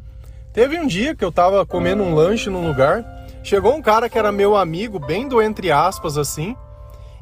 Teve 0.51 0.79
um 0.79 0.87
dia 0.87 1.15
que 1.15 1.23
eu 1.23 1.29
estava 1.29 1.63
comendo 1.63 2.01
um 2.01 2.15
lanche 2.15 2.49
num 2.49 2.67
lugar, 2.67 3.05
chegou 3.43 3.75
um 3.75 3.81
cara 3.81 4.09
que 4.09 4.17
era 4.17 4.31
meu 4.31 4.55
amigo, 4.55 4.97
bem 4.97 5.27
do 5.27 5.41
entre 5.41 5.71
aspas 5.71 6.17
assim, 6.17 6.55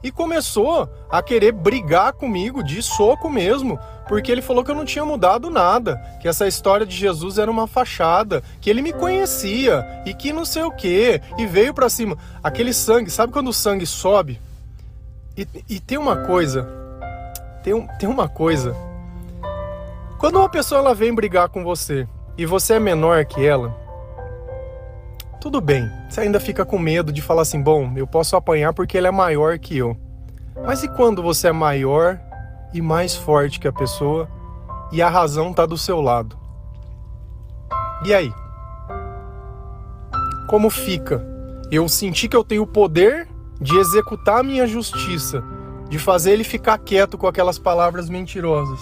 e 0.03 0.11
começou 0.11 0.89
a 1.09 1.21
querer 1.21 1.51
brigar 1.51 2.13
comigo 2.13 2.63
de 2.63 2.81
soco 2.81 3.29
mesmo, 3.29 3.79
porque 4.07 4.31
ele 4.31 4.41
falou 4.41 4.63
que 4.63 4.71
eu 4.71 4.75
não 4.75 4.85
tinha 4.85 5.05
mudado 5.05 5.49
nada, 5.49 6.01
que 6.19 6.27
essa 6.27 6.47
história 6.47 6.85
de 6.85 6.95
Jesus 6.95 7.37
era 7.37 7.51
uma 7.51 7.67
fachada, 7.67 8.43
que 8.59 8.69
ele 8.69 8.81
me 8.81 8.93
conhecia 8.93 9.85
e 10.05 10.13
que 10.13 10.33
não 10.33 10.43
sei 10.43 10.63
o 10.63 10.71
que, 10.71 11.21
e 11.37 11.45
veio 11.45 11.73
para 11.73 11.89
cima. 11.89 12.17
Aquele 12.43 12.73
sangue, 12.73 13.09
sabe 13.09 13.31
quando 13.31 13.49
o 13.49 13.53
sangue 13.53 13.85
sobe? 13.85 14.41
E, 15.37 15.47
e 15.69 15.79
tem 15.79 15.97
uma 15.97 16.17
coisa, 16.25 16.67
tem, 17.63 17.87
tem 17.99 18.09
uma 18.09 18.27
coisa. 18.27 18.75
Quando 20.17 20.37
uma 20.37 20.49
pessoa 20.49 20.79
ela 20.79 20.93
vem 20.93 21.13
brigar 21.13 21.49
com 21.49 21.63
você 21.63 22.07
e 22.37 22.45
você 22.45 22.73
é 22.73 22.79
menor 22.79 23.23
que 23.25 23.45
ela, 23.45 23.75
tudo 25.41 25.59
bem, 25.59 25.91
você 26.07 26.21
ainda 26.21 26.39
fica 26.39 26.63
com 26.63 26.77
medo 26.77 27.11
de 27.11 27.19
falar 27.19 27.41
assim: 27.41 27.61
bom, 27.61 27.91
eu 27.95 28.05
posso 28.05 28.35
apanhar 28.35 28.73
porque 28.73 28.95
ele 28.95 29.07
é 29.07 29.11
maior 29.11 29.57
que 29.57 29.75
eu. 29.75 29.97
Mas 30.63 30.83
e 30.83 30.87
quando 30.87 31.23
você 31.23 31.47
é 31.47 31.51
maior 31.51 32.19
e 32.71 32.79
mais 32.79 33.15
forte 33.15 33.59
que 33.59 33.67
a 33.67 33.73
pessoa 33.73 34.29
e 34.91 35.01
a 35.01 35.09
razão 35.09 35.49
está 35.49 35.65
do 35.65 35.77
seu 35.77 35.99
lado? 35.99 36.37
E 38.05 38.13
aí? 38.13 38.31
Como 40.47 40.69
fica? 40.69 41.25
Eu 41.71 41.89
senti 41.89 42.27
que 42.27 42.35
eu 42.35 42.43
tenho 42.43 42.61
o 42.61 42.67
poder 42.67 43.27
de 43.59 43.75
executar 43.77 44.41
a 44.41 44.43
minha 44.43 44.67
justiça, 44.67 45.43
de 45.89 45.97
fazer 45.97 46.33
ele 46.33 46.43
ficar 46.43 46.77
quieto 46.77 47.17
com 47.17 47.25
aquelas 47.25 47.57
palavras 47.57 48.09
mentirosas. 48.09 48.79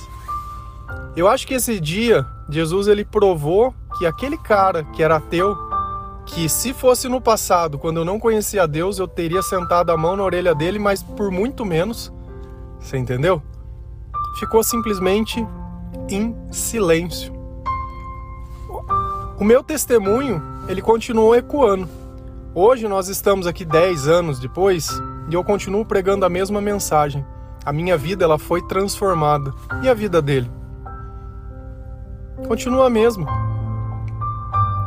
Eu 1.16 1.28
acho 1.28 1.48
que 1.48 1.54
esse 1.54 1.80
dia 1.80 2.26
Jesus 2.50 2.88
ele 2.88 3.06
provou 3.06 3.74
que 3.98 4.06
aquele 4.06 4.38
cara 4.38 4.84
que 4.84 5.02
era 5.02 5.18
ateu 5.18 5.69
que 6.34 6.48
se 6.48 6.74
fosse 6.74 7.08
no 7.08 7.20
passado, 7.20 7.78
quando 7.78 7.98
eu 7.98 8.06
não 8.06 8.20
conhecia 8.20 8.68
Deus, 8.68 9.00
eu 9.00 9.08
teria 9.08 9.42
sentado 9.42 9.92
a 9.92 9.98
mão 9.98 10.16
na 10.16 10.24
orelha 10.24 10.54
dele, 10.54 10.78
mas 10.78 11.02
por 11.02 11.32
muito 11.32 11.66
menos. 11.66 12.14
Você 12.80 12.98
entendeu? 12.98 13.42
Ficou 14.40 14.64
simplesmente 14.64 15.46
em 16.10 16.36
silêncio. 16.52 17.34
O 19.40 19.44
meu 19.44 19.64
testemunho, 19.64 20.42
ele 20.68 20.82
continuou 20.82 21.36
ecoando. 21.36 21.90
Hoje 22.54 22.88
nós 22.88 23.08
estamos 23.08 23.48
aqui 23.48 23.66
10 23.66 24.08
anos 24.08 24.40
depois 24.40 24.90
e 25.30 25.34
eu 25.34 25.44
continuo 25.44 25.86
pregando 25.86 26.26
a 26.26 26.30
mesma 26.30 26.62
mensagem. 26.62 27.26
A 27.66 27.74
minha 27.74 27.98
vida 27.98 28.24
ela 28.24 28.38
foi 28.38 28.62
transformada. 28.68 29.54
E 29.82 29.90
a 29.90 29.94
vida 29.94 30.22
dele? 30.22 30.50
Continua 32.48 32.88
a 32.88 32.90
mesma. 32.90 33.49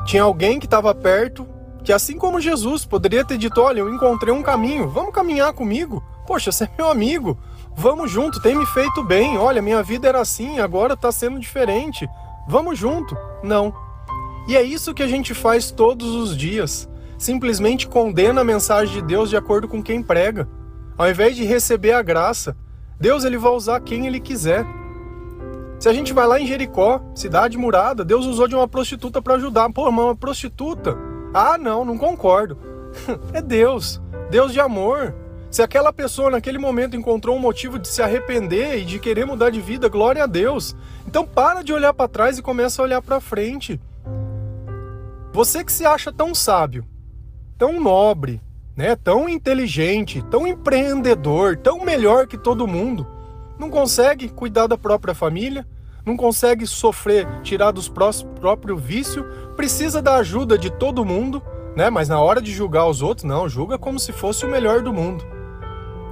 Tinha 0.05 0.23
alguém 0.23 0.59
que 0.59 0.67
estava 0.67 0.95
perto, 0.95 1.47
que 1.85 1.93
assim 1.93 2.17
como 2.17 2.41
Jesus 2.41 2.85
poderia 2.85 3.25
ter 3.25 3.39
dito: 3.39 3.61
Olha, 3.61 3.81
eu 3.81 3.93
encontrei 3.93 4.33
um 4.33 4.43
caminho, 4.43 4.89
vamos 4.89 5.15
caminhar 5.15 5.53
comigo. 5.53 6.03
Poxa, 6.27 6.53
você 6.53 6.65
é 6.65 6.71
meu 6.77 6.91
amigo, 6.91 7.39
vamos 7.75 8.11
junto, 8.11 8.41
tem 8.41 8.55
me 8.55 8.67
feito 8.67 9.03
bem. 9.03 9.37
Olha, 9.39 9.63
minha 9.63 9.83
vida 9.83 10.09
era 10.09 10.21
assim, 10.21 10.61
agora 10.61 10.95
está 10.95 11.11
sendo 11.11 11.39
diferente. 11.39 12.09
Vamos 12.49 12.79
junto. 12.79 13.17
Não. 13.43 13.75
E 14.49 14.57
é 14.57 14.63
isso 14.63 14.95
que 14.95 15.03
a 15.03 15.07
gente 15.07 15.35
faz 15.35 15.71
todos 15.71 16.15
os 16.15 16.37
dias. 16.37 16.89
Simplesmente 17.17 17.87
condena 17.87 18.41
a 18.41 18.45
mensagem 18.45 18.95
de 18.95 19.03
Deus 19.03 19.31
de 19.31 19.37
acordo 19.37 19.69
com 19.69 19.83
quem 19.83 20.03
prega. 20.03 20.49
Ao 20.99 21.09
invés 21.09 21.37
de 21.37 21.45
receber 21.45 21.93
a 21.93 22.03
graça, 22.03 22.57
Deus 23.01 23.25
ele 23.25 23.39
vai 23.39 23.53
usar 23.53 23.81
quem 23.81 24.07
ele 24.07 24.21
quiser. 24.21 24.67
Se 25.83 25.89
a 25.89 25.93
gente 25.93 26.13
vai 26.13 26.29
lá 26.29 26.39
em 26.39 26.47
Jericó, 26.47 27.03
cidade 27.13 27.59
murada, 27.59 28.05
Deus 28.05 28.25
usou 28.25 28.47
de 28.47 28.55
uma 28.55 28.69
prostituta 28.69 29.21
para 29.21 29.35
ajudar. 29.35 29.69
Pô, 29.73 29.91
mas 29.91 30.05
uma 30.05 30.15
prostituta? 30.15 30.97
Ah, 31.35 31.59
não, 31.59 31.85
não 31.85 31.99
concordo. 31.99 32.57
é 33.35 33.43
Deus, 33.43 34.01
Deus 34.31 34.53
de 34.53 34.61
amor. 34.61 35.13
Se 35.51 35.61
aquela 35.61 35.93
pessoa 35.93 36.31
naquele 36.31 36.57
momento 36.57 36.95
encontrou 36.95 37.35
um 37.35 37.41
motivo 37.41 37.81
de 37.81 37.89
se 37.89 38.01
arrepender 38.01 38.79
e 38.79 38.85
de 38.85 39.01
querer 39.01 39.27
mudar 39.27 39.51
de 39.51 39.61
vida, 39.61 39.89
glória 39.89 40.23
a 40.23 40.27
Deus. 40.29 40.77
Então 41.05 41.27
para 41.27 41.63
de 41.63 41.73
olhar 41.73 41.93
para 41.93 42.07
trás 42.07 42.39
e 42.39 42.43
começa 42.43 42.81
a 42.81 42.85
olhar 42.85 43.03
para 43.03 43.19
frente. 43.19 43.81
Você 45.33 45.65
que 45.65 45.73
se 45.73 45.85
acha 45.85 46.13
tão 46.13 46.33
sábio, 46.33 46.87
tão 47.59 47.81
nobre, 47.81 48.41
né, 48.77 48.95
tão 48.95 49.29
inteligente, 49.29 50.25
tão 50.31 50.47
empreendedor, 50.47 51.57
tão 51.57 51.85
melhor 51.85 52.29
que 52.29 52.39
todo 52.39 52.69
mundo, 52.69 53.05
não 53.59 53.69
consegue 53.69 54.29
cuidar 54.29 54.69
da 54.69 54.79
própria 54.79 55.13
família, 55.13 55.67
não 56.05 56.17
consegue 56.17 56.67
sofrer, 56.67 57.27
tirar 57.43 57.71
dos 57.71 57.89
próprio 57.89 58.77
vício, 58.77 59.25
precisa 59.57 60.03
da 60.03 60.17
ajuda 60.17 60.59
de 60.59 60.71
todo 60.71 61.05
mundo, 61.05 61.43
né? 61.77 61.91
Mas 61.91 62.09
na 62.09 62.21
hora 62.21 62.41
de 62.41 62.53
julgar 62.53 62.87
os 62.87 63.03
outros, 63.03 63.25
não, 63.25 63.49
julga 63.49 63.79
como 63.79 63.99
se 63.99 64.13
fosse 64.13 64.45
o 64.45 64.51
melhor 64.51 64.83
do 64.83 64.93
mundo. 64.93 65.25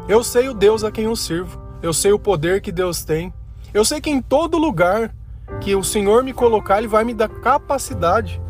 Eu 0.09 0.23
sei 0.23 0.49
o 0.49 0.55
Deus 0.55 0.85
a 0.85 0.91
quem 0.91 1.05
eu 1.05 1.17
sirvo, 1.17 1.61
eu 1.83 1.93
sei 1.93 2.13
o 2.13 2.19
poder 2.19 2.61
que 2.61 2.73
Deus 2.73 3.05
tem, 3.05 3.33
eu 3.73 3.85
sei 3.85 4.01
que 4.01 4.11
em 4.11 4.21
todo 4.21 4.59
lugar 4.59 5.15
que 5.61 5.75
o 5.75 5.83
Senhor 5.83 6.23
me 6.23 6.33
colocar, 6.33 6.79
Ele 6.79 6.89
vai 6.89 7.05
me 7.05 7.15
dar 7.15 7.29
capacidade 7.29 8.41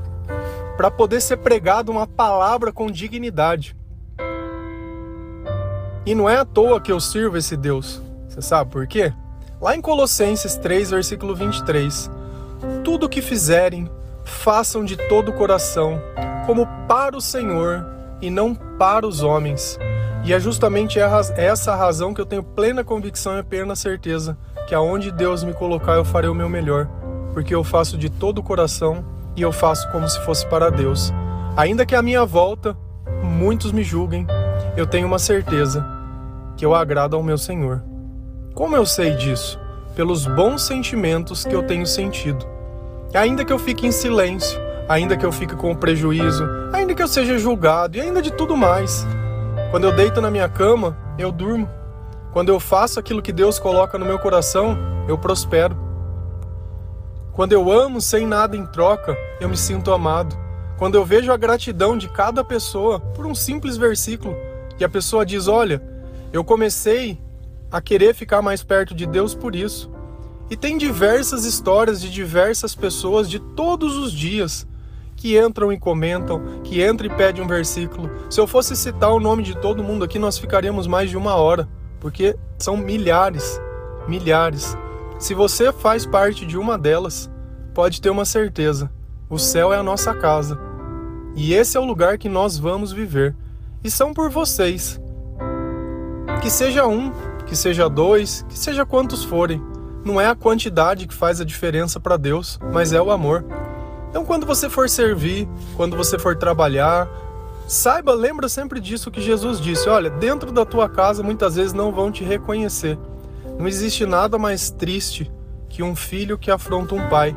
para 0.76 0.90
poder 0.90 1.20
ser 1.20 1.38
pregado 1.38 1.90
uma 1.90 2.06
palavra 2.06 2.72
com 2.72 2.90
dignidade. 2.90 3.76
E 6.06 6.14
não 6.14 6.28
é 6.28 6.36
à 6.36 6.44
toa 6.44 6.80
que 6.80 6.90
eu 6.90 6.98
sirvo 6.98 7.36
esse 7.36 7.56
Deus. 7.56 8.02
Você 8.28 8.40
sabe 8.40 8.70
por 8.70 8.86
quê? 8.86 9.12
Lá 9.60 9.76
em 9.76 9.80
Colossenses 9.82 10.56
3, 10.56 10.90
versículo 10.90 11.34
23, 11.34 12.10
tudo 12.82 13.04
o 13.04 13.08
que 13.10 13.20
fizerem, 13.20 13.90
façam 14.24 14.82
de 14.82 14.96
todo 14.96 15.28
o 15.28 15.34
coração, 15.34 16.00
como 16.46 16.66
para 16.88 17.14
o 17.14 17.20
Senhor 17.20 17.86
e 18.22 18.30
não 18.30 18.54
para 18.54 19.06
os 19.06 19.22
homens. 19.22 19.78
E 20.24 20.32
é 20.32 20.40
justamente 20.40 20.98
essa 20.98 21.72
a 21.72 21.76
razão 21.76 22.14
que 22.14 22.22
eu 22.22 22.26
tenho 22.26 22.42
plena 22.42 22.82
convicção 22.82 23.38
e 23.38 23.42
plena 23.42 23.76
certeza 23.76 24.38
que 24.66 24.74
aonde 24.74 25.10
Deus 25.10 25.44
me 25.44 25.52
colocar 25.52 25.92
eu 25.92 26.06
farei 26.06 26.30
o 26.30 26.34
meu 26.34 26.48
melhor, 26.48 26.88
porque 27.34 27.54
eu 27.54 27.62
faço 27.62 27.98
de 27.98 28.08
todo 28.08 28.38
o 28.38 28.42
coração 28.42 29.04
e 29.36 29.42
eu 29.42 29.52
faço 29.52 29.90
como 29.92 30.08
se 30.08 30.18
fosse 30.24 30.46
para 30.46 30.70
Deus. 30.70 31.12
Ainda 31.54 31.84
que 31.84 31.94
à 31.94 32.00
minha 32.00 32.24
volta 32.24 32.74
muitos 33.22 33.72
me 33.72 33.82
julguem, 33.82 34.26
eu 34.74 34.86
tenho 34.86 35.06
uma 35.06 35.18
certeza 35.18 35.86
que 36.56 36.64
eu 36.64 36.74
agrado 36.74 37.14
ao 37.14 37.22
meu 37.22 37.36
Senhor. 37.36 37.89
Como 38.60 38.76
eu 38.76 38.84
sei 38.84 39.14
disso? 39.14 39.58
Pelos 39.96 40.26
bons 40.26 40.60
sentimentos 40.66 41.46
que 41.46 41.54
eu 41.54 41.62
tenho 41.62 41.86
sentido. 41.86 42.46
Ainda 43.14 43.42
que 43.42 43.50
eu 43.50 43.58
fique 43.58 43.86
em 43.86 43.90
silêncio, 43.90 44.60
ainda 44.86 45.16
que 45.16 45.24
eu 45.24 45.32
fique 45.32 45.56
com 45.56 45.74
prejuízo, 45.74 46.44
ainda 46.70 46.94
que 46.94 47.02
eu 47.02 47.08
seja 47.08 47.38
julgado 47.38 47.96
e 47.96 48.02
ainda 48.02 48.20
de 48.20 48.30
tudo 48.30 48.54
mais. 48.54 49.06
Quando 49.70 49.84
eu 49.84 49.96
deito 49.96 50.20
na 50.20 50.30
minha 50.30 50.46
cama, 50.46 50.94
eu 51.18 51.32
durmo. 51.32 51.70
Quando 52.34 52.50
eu 52.50 52.60
faço 52.60 53.00
aquilo 53.00 53.22
que 53.22 53.32
Deus 53.32 53.58
coloca 53.58 53.96
no 53.96 54.04
meu 54.04 54.18
coração, 54.18 54.76
eu 55.08 55.16
prospero. 55.16 55.74
Quando 57.32 57.54
eu 57.54 57.72
amo 57.72 57.98
sem 57.98 58.26
nada 58.26 58.58
em 58.58 58.66
troca, 58.66 59.16
eu 59.40 59.48
me 59.48 59.56
sinto 59.56 59.90
amado. 59.90 60.36
Quando 60.76 60.96
eu 60.96 61.04
vejo 61.04 61.32
a 61.32 61.36
gratidão 61.38 61.96
de 61.96 62.10
cada 62.10 62.44
pessoa 62.44 63.00
por 63.00 63.24
um 63.24 63.34
simples 63.34 63.78
versículo, 63.78 64.36
e 64.78 64.84
a 64.84 64.88
pessoa 64.88 65.24
diz: 65.24 65.48
Olha, 65.48 65.82
eu 66.30 66.44
comecei 66.44 67.18
a 67.70 67.80
querer 67.80 68.14
ficar 68.14 68.42
mais 68.42 68.62
perto 68.62 68.94
de 68.94 69.06
Deus 69.06 69.34
por 69.34 69.54
isso. 69.54 69.90
E 70.50 70.56
tem 70.56 70.76
diversas 70.76 71.44
histórias 71.44 72.00
de 72.00 72.10
diversas 72.10 72.74
pessoas 72.74 73.30
de 73.30 73.38
todos 73.38 73.96
os 73.96 74.12
dias 74.12 74.66
que 75.14 75.38
entram 75.38 75.72
e 75.72 75.78
comentam, 75.78 76.62
que 76.64 76.82
entram 76.84 77.06
e 77.06 77.14
pedem 77.14 77.44
um 77.44 77.46
versículo. 77.46 78.10
Se 78.28 78.40
eu 78.40 78.46
fosse 78.46 78.74
citar 78.74 79.12
o 79.12 79.20
nome 79.20 79.42
de 79.42 79.56
todo 79.56 79.84
mundo 79.84 80.04
aqui, 80.04 80.18
nós 80.18 80.38
ficaríamos 80.38 80.86
mais 80.86 81.10
de 81.10 81.16
uma 81.16 81.34
hora, 81.36 81.68
porque 82.00 82.36
são 82.58 82.76
milhares, 82.76 83.60
milhares. 84.08 84.76
Se 85.18 85.34
você 85.34 85.72
faz 85.72 86.06
parte 86.06 86.46
de 86.46 86.56
uma 86.56 86.78
delas, 86.78 87.30
pode 87.74 88.00
ter 88.00 88.10
uma 88.10 88.24
certeza: 88.24 88.90
o 89.28 89.38
céu 89.38 89.72
é 89.72 89.76
a 89.76 89.82
nossa 89.82 90.14
casa. 90.14 90.58
E 91.36 91.54
esse 91.54 91.76
é 91.76 91.80
o 91.80 91.84
lugar 91.84 92.18
que 92.18 92.28
nós 92.28 92.58
vamos 92.58 92.90
viver. 92.90 93.36
E 93.84 93.90
são 93.90 94.12
por 94.12 94.30
vocês. 94.30 95.00
Que 96.42 96.50
seja 96.50 96.86
um, 96.86 97.12
que 97.50 97.56
seja 97.56 97.90
dois, 97.90 98.46
que 98.48 98.56
seja 98.56 98.86
quantos 98.86 99.24
forem. 99.24 99.60
Não 100.04 100.20
é 100.20 100.26
a 100.26 100.36
quantidade 100.36 101.08
que 101.08 101.12
faz 101.12 101.40
a 101.40 101.44
diferença 101.44 101.98
para 101.98 102.16
Deus, 102.16 102.60
mas 102.72 102.92
é 102.92 103.02
o 103.02 103.10
amor. 103.10 103.44
Então, 104.08 104.24
quando 104.24 104.46
você 104.46 104.70
for 104.70 104.88
servir, 104.88 105.48
quando 105.76 105.96
você 105.96 106.16
for 106.16 106.36
trabalhar, 106.36 107.08
saiba, 107.66 108.14
lembra 108.14 108.48
sempre 108.48 108.78
disso 108.78 109.10
que 109.10 109.20
Jesus 109.20 109.60
disse: 109.60 109.88
olha, 109.88 110.08
dentro 110.08 110.52
da 110.52 110.64
tua 110.64 110.88
casa 110.88 111.24
muitas 111.24 111.56
vezes 111.56 111.72
não 111.72 111.90
vão 111.90 112.12
te 112.12 112.22
reconhecer. 112.22 112.96
Não 113.58 113.66
existe 113.66 114.06
nada 114.06 114.38
mais 114.38 114.70
triste 114.70 115.28
que 115.68 115.82
um 115.82 115.96
filho 115.96 116.38
que 116.38 116.52
afronta 116.52 116.94
um 116.94 117.08
pai, 117.08 117.36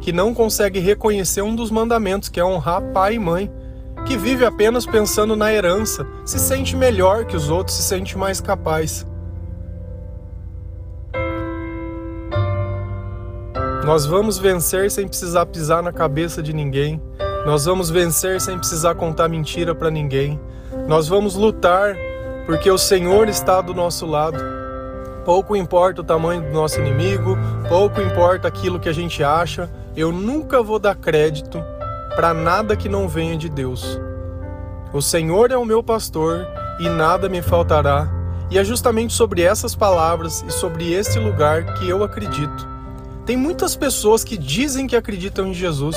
que 0.00 0.12
não 0.12 0.34
consegue 0.34 0.80
reconhecer 0.80 1.40
um 1.40 1.54
dos 1.54 1.70
mandamentos, 1.70 2.28
que 2.28 2.40
é 2.40 2.44
honrar 2.44 2.82
pai 2.92 3.14
e 3.14 3.18
mãe. 3.20 3.48
que 4.04 4.16
vive 4.16 4.44
apenas 4.44 4.84
pensando 4.84 5.36
na 5.36 5.52
herança, 5.52 6.04
se 6.24 6.36
sente 6.36 6.74
melhor 6.74 7.24
que 7.24 7.36
os 7.36 7.48
outros, 7.48 7.76
se 7.76 7.84
sente 7.84 8.18
mais 8.18 8.40
capaz. 8.40 9.06
Nós 13.84 14.06
vamos 14.06 14.38
vencer 14.38 14.92
sem 14.92 15.08
precisar 15.08 15.44
pisar 15.46 15.82
na 15.82 15.92
cabeça 15.92 16.40
de 16.40 16.52
ninguém. 16.52 17.02
Nós 17.44 17.64
vamos 17.64 17.90
vencer 17.90 18.40
sem 18.40 18.56
precisar 18.56 18.94
contar 18.94 19.28
mentira 19.28 19.74
para 19.74 19.90
ninguém. 19.90 20.40
Nós 20.86 21.08
vamos 21.08 21.34
lutar 21.34 21.96
porque 22.46 22.70
o 22.70 22.78
Senhor 22.78 23.28
está 23.28 23.60
do 23.60 23.74
nosso 23.74 24.06
lado. 24.06 24.38
Pouco 25.24 25.56
importa 25.56 26.00
o 26.00 26.04
tamanho 26.04 26.42
do 26.42 26.52
nosso 26.52 26.78
inimigo, 26.78 27.36
pouco 27.68 28.00
importa 28.00 28.46
aquilo 28.46 28.78
que 28.78 28.88
a 28.88 28.94
gente 28.94 29.22
acha, 29.22 29.68
eu 29.96 30.12
nunca 30.12 30.62
vou 30.62 30.78
dar 30.78 30.94
crédito 30.94 31.62
para 32.14 32.32
nada 32.32 32.76
que 32.76 32.88
não 32.88 33.08
venha 33.08 33.36
de 33.36 33.48
Deus. 33.48 34.00
O 34.92 35.02
Senhor 35.02 35.50
é 35.50 35.56
o 35.56 35.64
meu 35.64 35.82
pastor 35.82 36.46
e 36.78 36.88
nada 36.88 37.28
me 37.28 37.42
faltará. 37.42 38.08
E 38.48 38.58
é 38.58 38.64
justamente 38.64 39.12
sobre 39.12 39.42
essas 39.42 39.74
palavras 39.74 40.44
e 40.46 40.52
sobre 40.52 40.92
esse 40.92 41.18
lugar 41.18 41.74
que 41.74 41.88
eu 41.88 42.04
acredito. 42.04 42.71
Tem 43.24 43.36
muitas 43.36 43.76
pessoas 43.76 44.24
que 44.24 44.36
dizem 44.36 44.86
que 44.86 44.96
acreditam 44.96 45.46
em 45.46 45.54
Jesus, 45.54 45.96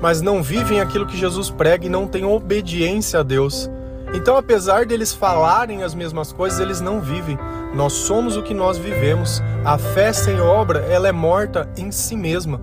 mas 0.00 0.22
não 0.22 0.42
vivem 0.42 0.80
aquilo 0.80 1.06
que 1.06 1.16
Jesus 1.16 1.50
prega 1.50 1.86
e 1.86 1.90
não 1.90 2.06
têm 2.06 2.24
obediência 2.24 3.20
a 3.20 3.22
Deus. 3.22 3.70
Então, 4.14 4.36
apesar 4.36 4.86
deles 4.86 5.12
falarem 5.12 5.82
as 5.82 5.94
mesmas 5.94 6.32
coisas, 6.32 6.60
eles 6.60 6.80
não 6.80 7.00
vivem. 7.00 7.38
Nós 7.74 7.92
somos 7.92 8.36
o 8.36 8.42
que 8.42 8.54
nós 8.54 8.78
vivemos. 8.78 9.42
A 9.64 9.76
fé 9.76 10.12
sem 10.12 10.40
obra, 10.40 10.80
ela 10.80 11.08
é 11.08 11.12
morta 11.12 11.68
em 11.76 11.90
si 11.90 12.16
mesma. 12.16 12.60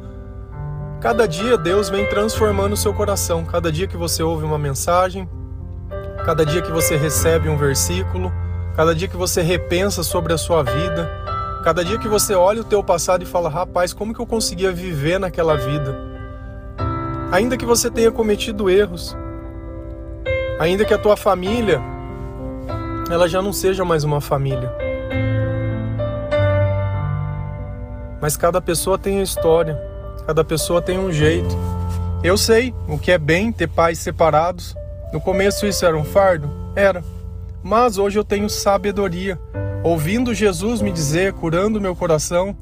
Cada 1.00 1.28
dia 1.28 1.58
Deus 1.58 1.90
vem 1.90 2.08
transformando 2.08 2.74
o 2.74 2.78
seu 2.78 2.94
coração. 2.94 3.44
Cada 3.44 3.72
dia 3.72 3.88
que 3.88 3.98
você 3.98 4.24
ouve 4.24 4.46
uma 4.46 4.58
mensagem, 4.58 5.30
cada 6.26 6.46
dia 6.46 6.62
que 6.62 6.72
você 6.72 6.96
recebe 6.96 7.50
um 7.50 7.58
versículo, 7.58 8.32
cada 8.76 8.96
dia 8.96 9.08
que 9.08 9.18
você 9.18 9.42
repensa 9.42 10.04
sobre 10.04 10.32
a 10.32 10.38
sua 10.38 10.64
vida, 10.64 11.10
cada 11.64 11.84
dia 11.84 11.98
que 11.98 12.08
você 12.08 12.34
olha 12.34 12.62
o 12.62 12.66
teu 12.66 12.84
passado 12.84 13.24
e 13.24 13.26
fala: 13.26 13.50
"Rapaz, 13.50 13.94
como 13.94 14.14
que 14.14 14.20
eu 14.20 14.28
conseguia 14.28 14.72
viver 14.72 15.20
naquela 15.20 15.56
vida?" 15.56 15.96
Ainda 17.32 17.56
que 17.56 17.66
você 17.66 17.90
tenha 17.90 18.12
cometido 18.12 18.70
erros, 18.70 19.16
ainda 20.60 20.84
que 20.84 20.94
a 20.94 20.98
tua 20.98 21.16
família 21.16 21.82
ela 23.10 23.28
já 23.28 23.42
não 23.42 23.54
seja 23.54 23.84
mais 23.86 24.04
uma 24.04 24.22
família. 24.22 24.72
Mas 28.22 28.38
cada 28.38 28.62
pessoa 28.62 28.98
tem 28.98 29.20
a 29.20 29.24
história. 29.24 29.82
Cada 30.28 30.44
pessoa 30.44 30.82
tem 30.82 31.00
um 31.00 31.12
jeito. 31.12 31.58
Eu 32.24 32.38
sei 32.38 32.74
o 32.88 33.00
que 33.00 33.12
é 33.12 33.18
bem 33.18 33.52
ter 33.52 33.68
pais 33.68 33.98
separados. 33.98 34.76
No 35.12 35.20
começo 35.20 35.66
isso 35.66 35.86
era 35.86 35.98
um 35.98 36.04
fardo? 36.04 36.50
Era. 36.76 37.04
Mas 37.64 37.98
hoje 37.98 38.20
eu 38.20 38.24
tenho 38.24 38.50
sabedoria. 38.50 39.40
Ouvindo 39.84 40.34
Jesus 40.34 40.82
me 40.82 40.92
dizer, 40.92 41.34
curando 41.34 41.82
meu 41.82 41.96
coração, 41.96 42.56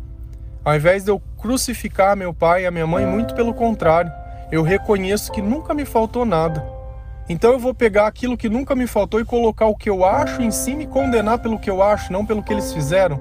ao 0.64 0.76
invés 0.76 1.04
de 1.04 1.12
eu 1.12 1.22
crucificar 1.38 2.16
meu 2.16 2.34
pai 2.34 2.64
e 2.64 2.66
a 2.66 2.72
minha 2.72 2.88
mãe, 2.88 3.06
muito 3.06 3.36
pelo 3.36 3.54
contrário, 3.54 4.12
eu 4.52 4.64
reconheço 4.64 5.32
que 5.32 5.42
nunca 5.42 5.74
me 5.74 5.84
faltou 5.84 6.26
nada. 6.26 6.66
Então 7.28 7.52
eu 7.52 7.60
vou 7.60 7.74
pegar 7.74 8.08
aquilo 8.08 8.38
que 8.38 8.50
nunca 8.50 8.74
me 8.74 8.88
faltou 8.88 9.20
e 9.20 9.26
colocar 9.26 9.68
o 9.68 9.76
que 9.76 9.90
eu 9.90 10.04
acho 10.06 10.42
em 10.42 10.50
cima 10.50 10.84
e 10.84 10.88
condenar 10.88 11.40
pelo 11.40 11.60
que 11.60 11.70
eu 11.70 11.84
acho, 11.84 12.12
não 12.12 12.26
pelo 12.26 12.42
que 12.42 12.54
eles 12.54 12.74
fizeram. 12.74 13.20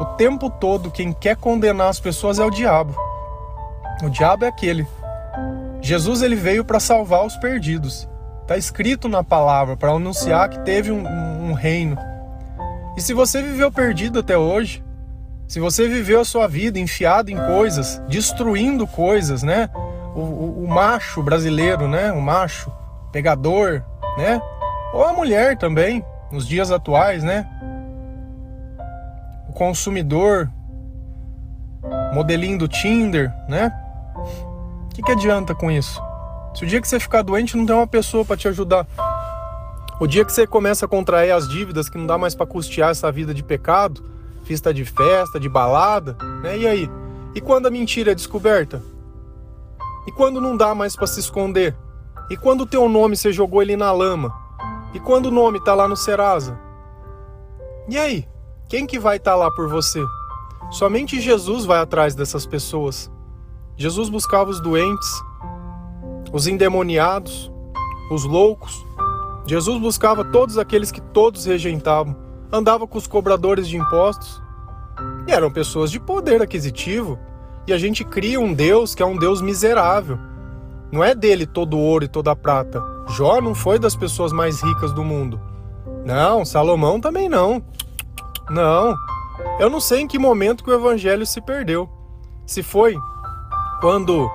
O 0.00 0.04
tempo 0.16 0.48
todo, 0.48 0.90
quem 0.90 1.12
quer 1.12 1.36
condenar 1.36 1.88
as 1.88 2.00
pessoas 2.00 2.38
é 2.38 2.44
o 2.44 2.50
diabo. 2.50 2.96
O 4.02 4.08
diabo 4.08 4.44
é 4.44 4.48
aquele. 4.48 4.86
Jesus 5.80 6.22
ele 6.22 6.36
veio 6.36 6.64
para 6.64 6.80
salvar 6.80 7.24
os 7.24 7.36
perdidos. 7.36 8.08
Está 8.42 8.56
escrito 8.56 9.08
na 9.08 9.22
palavra 9.22 9.76
para 9.76 9.90
anunciar 9.90 10.48
que 10.48 10.58
teve 10.60 10.90
um, 10.90 11.06
um, 11.06 11.52
reino. 11.52 11.98
E 12.98 13.00
se 13.00 13.14
você 13.14 13.40
viveu 13.40 13.70
perdido 13.70 14.18
até 14.18 14.36
hoje, 14.36 14.82
se 15.46 15.60
você 15.60 15.88
viveu 15.88 16.20
a 16.20 16.24
sua 16.24 16.48
vida 16.48 16.80
enfiado 16.80 17.30
em 17.30 17.36
coisas, 17.36 18.02
destruindo 18.08 18.88
coisas, 18.88 19.44
né? 19.44 19.70
O, 20.16 20.20
o, 20.20 20.64
o 20.64 20.68
macho 20.68 21.22
brasileiro, 21.22 21.86
né? 21.86 22.10
O 22.10 22.20
macho 22.20 22.72
pegador, 23.12 23.84
né? 24.16 24.42
Ou 24.92 25.04
a 25.04 25.12
mulher 25.12 25.56
também, 25.56 26.04
nos 26.32 26.44
dias 26.44 26.72
atuais, 26.72 27.22
né? 27.22 27.48
O 29.48 29.52
consumidor, 29.52 30.50
modelinho 32.12 32.58
do 32.58 32.66
Tinder, 32.66 33.32
né? 33.48 33.72
O 34.16 34.88
que, 34.88 35.02
que 35.04 35.12
adianta 35.12 35.54
com 35.54 35.70
isso? 35.70 36.02
Se 36.52 36.64
o 36.64 36.66
dia 36.66 36.80
que 36.80 36.88
você 36.88 36.98
ficar 36.98 37.22
doente 37.22 37.56
não 37.56 37.64
tem 37.64 37.76
uma 37.76 37.86
pessoa 37.86 38.24
para 38.24 38.36
te 38.36 38.48
ajudar. 38.48 38.84
O 40.00 40.06
dia 40.06 40.24
que 40.24 40.32
você 40.32 40.46
começa 40.46 40.86
a 40.86 40.88
contrair 40.88 41.32
as 41.32 41.48
dívidas 41.48 41.88
que 41.88 41.98
não 41.98 42.06
dá 42.06 42.16
mais 42.16 42.34
para 42.34 42.46
custear 42.46 42.90
essa 42.90 43.10
vida 43.10 43.34
de 43.34 43.42
pecado, 43.42 44.04
festa 44.44 44.72
de 44.72 44.84
festa, 44.84 45.40
de 45.40 45.48
balada, 45.48 46.16
né? 46.40 46.56
E 46.56 46.66
aí? 46.66 46.90
E 47.34 47.40
quando 47.40 47.66
a 47.66 47.70
mentira 47.70 48.12
é 48.12 48.14
descoberta? 48.14 48.80
E 50.06 50.12
quando 50.12 50.40
não 50.40 50.56
dá 50.56 50.72
mais 50.72 50.94
para 50.94 51.06
se 51.06 51.18
esconder? 51.18 51.76
E 52.30 52.36
quando 52.36 52.60
o 52.60 52.66
teu 52.66 52.88
nome 52.88 53.16
você 53.16 53.32
jogou 53.32 53.60
ele 53.60 53.76
na 53.76 53.90
lama? 53.90 54.32
E 54.94 55.00
quando 55.00 55.26
o 55.26 55.30
nome 55.30 55.62
tá 55.64 55.74
lá 55.74 55.88
no 55.88 55.96
Serasa? 55.96 56.58
E 57.88 57.98
aí? 57.98 58.28
Quem 58.68 58.86
que 58.86 58.98
vai 58.98 59.16
estar 59.16 59.32
tá 59.32 59.36
lá 59.36 59.50
por 59.50 59.68
você? 59.68 60.02
Somente 60.70 61.20
Jesus 61.20 61.64
vai 61.64 61.80
atrás 61.80 62.14
dessas 62.14 62.46
pessoas. 62.46 63.10
Jesus 63.76 64.08
buscava 64.08 64.50
os 64.50 64.60
doentes, 64.60 65.08
os 66.32 66.46
endemoniados, 66.46 67.50
os 68.10 68.24
loucos. 68.24 68.86
Jesus 69.48 69.80
buscava 69.80 70.26
todos 70.26 70.58
aqueles 70.58 70.92
que 70.92 71.00
todos 71.00 71.46
rejeitavam. 71.46 72.14
Andava 72.52 72.86
com 72.86 72.98
os 72.98 73.06
cobradores 73.06 73.66
de 73.66 73.78
impostos. 73.78 74.42
E 75.26 75.32
eram 75.32 75.50
pessoas 75.50 75.90
de 75.90 75.98
poder 75.98 76.42
aquisitivo. 76.42 77.18
E 77.66 77.72
a 77.72 77.78
gente 77.78 78.04
cria 78.04 78.38
um 78.38 78.52
Deus 78.52 78.94
que 78.94 79.02
é 79.02 79.06
um 79.06 79.16
Deus 79.16 79.40
miserável. 79.40 80.18
Não 80.92 81.02
é 81.02 81.14
dele 81.14 81.46
todo 81.46 81.78
ouro 81.78 82.04
e 82.04 82.08
toda 82.08 82.36
prata. 82.36 82.82
Jó 83.08 83.40
não 83.40 83.54
foi 83.54 83.78
das 83.78 83.96
pessoas 83.96 84.34
mais 84.34 84.62
ricas 84.62 84.92
do 84.92 85.02
mundo. 85.02 85.40
Não, 86.04 86.44
Salomão 86.44 87.00
também 87.00 87.26
não. 87.26 87.62
Não. 88.50 88.94
Eu 89.58 89.70
não 89.70 89.80
sei 89.80 90.00
em 90.00 90.06
que 90.06 90.18
momento 90.18 90.62
que 90.62 90.70
o 90.70 90.74
evangelho 90.74 91.24
se 91.24 91.40
perdeu. 91.40 91.88
Se 92.46 92.62
foi 92.62 92.94
quando 93.80 94.30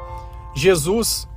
Jesus 0.55 1.27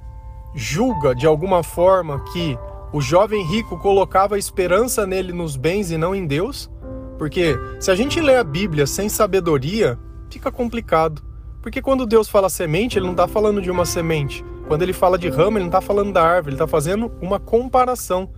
julga 0.54 1.14
de 1.14 1.26
alguma 1.26 1.62
forma 1.62 2.20
que 2.32 2.58
o 2.96 3.00
jovem 3.02 3.44
rico 3.44 3.76
colocava 3.76 4.38
esperança 4.38 5.06
nele 5.06 5.30
nos 5.30 5.54
bens 5.54 5.90
e 5.90 5.98
não 5.98 6.14
em 6.14 6.26
Deus? 6.26 6.70
Porque 7.18 7.54
se 7.78 7.90
a 7.90 7.94
gente 7.94 8.22
lê 8.22 8.37
a 8.37 8.42
Bíblia 8.42 8.87
sem 8.87 9.06
sabedoria, 9.06 9.98
fica 10.30 10.50
complicado. 10.50 11.22
Porque 11.61 11.82
quando 11.82 12.06
Deus 12.06 12.26
fala 12.26 12.48
semente, 12.48 12.98
ele 12.98 13.04
não 13.04 13.12
está 13.12 13.28
falando 13.28 13.61
de 13.61 13.70
uma 13.70 13.85
semente. 13.85 14.42
Quando 14.66 14.80
ele 14.80 14.94
fala 14.94 15.18
de 15.18 15.28
rama, 15.28 15.59
ele 15.59 15.64
não 15.64 15.66
está 15.66 15.82
falando 15.82 16.11
da 16.11 16.22
árvore, 16.22 16.54
ele 16.54 16.54
está 16.54 16.66
fazendo 16.66 17.12
uma 17.20 17.38
comparação. 17.38 18.30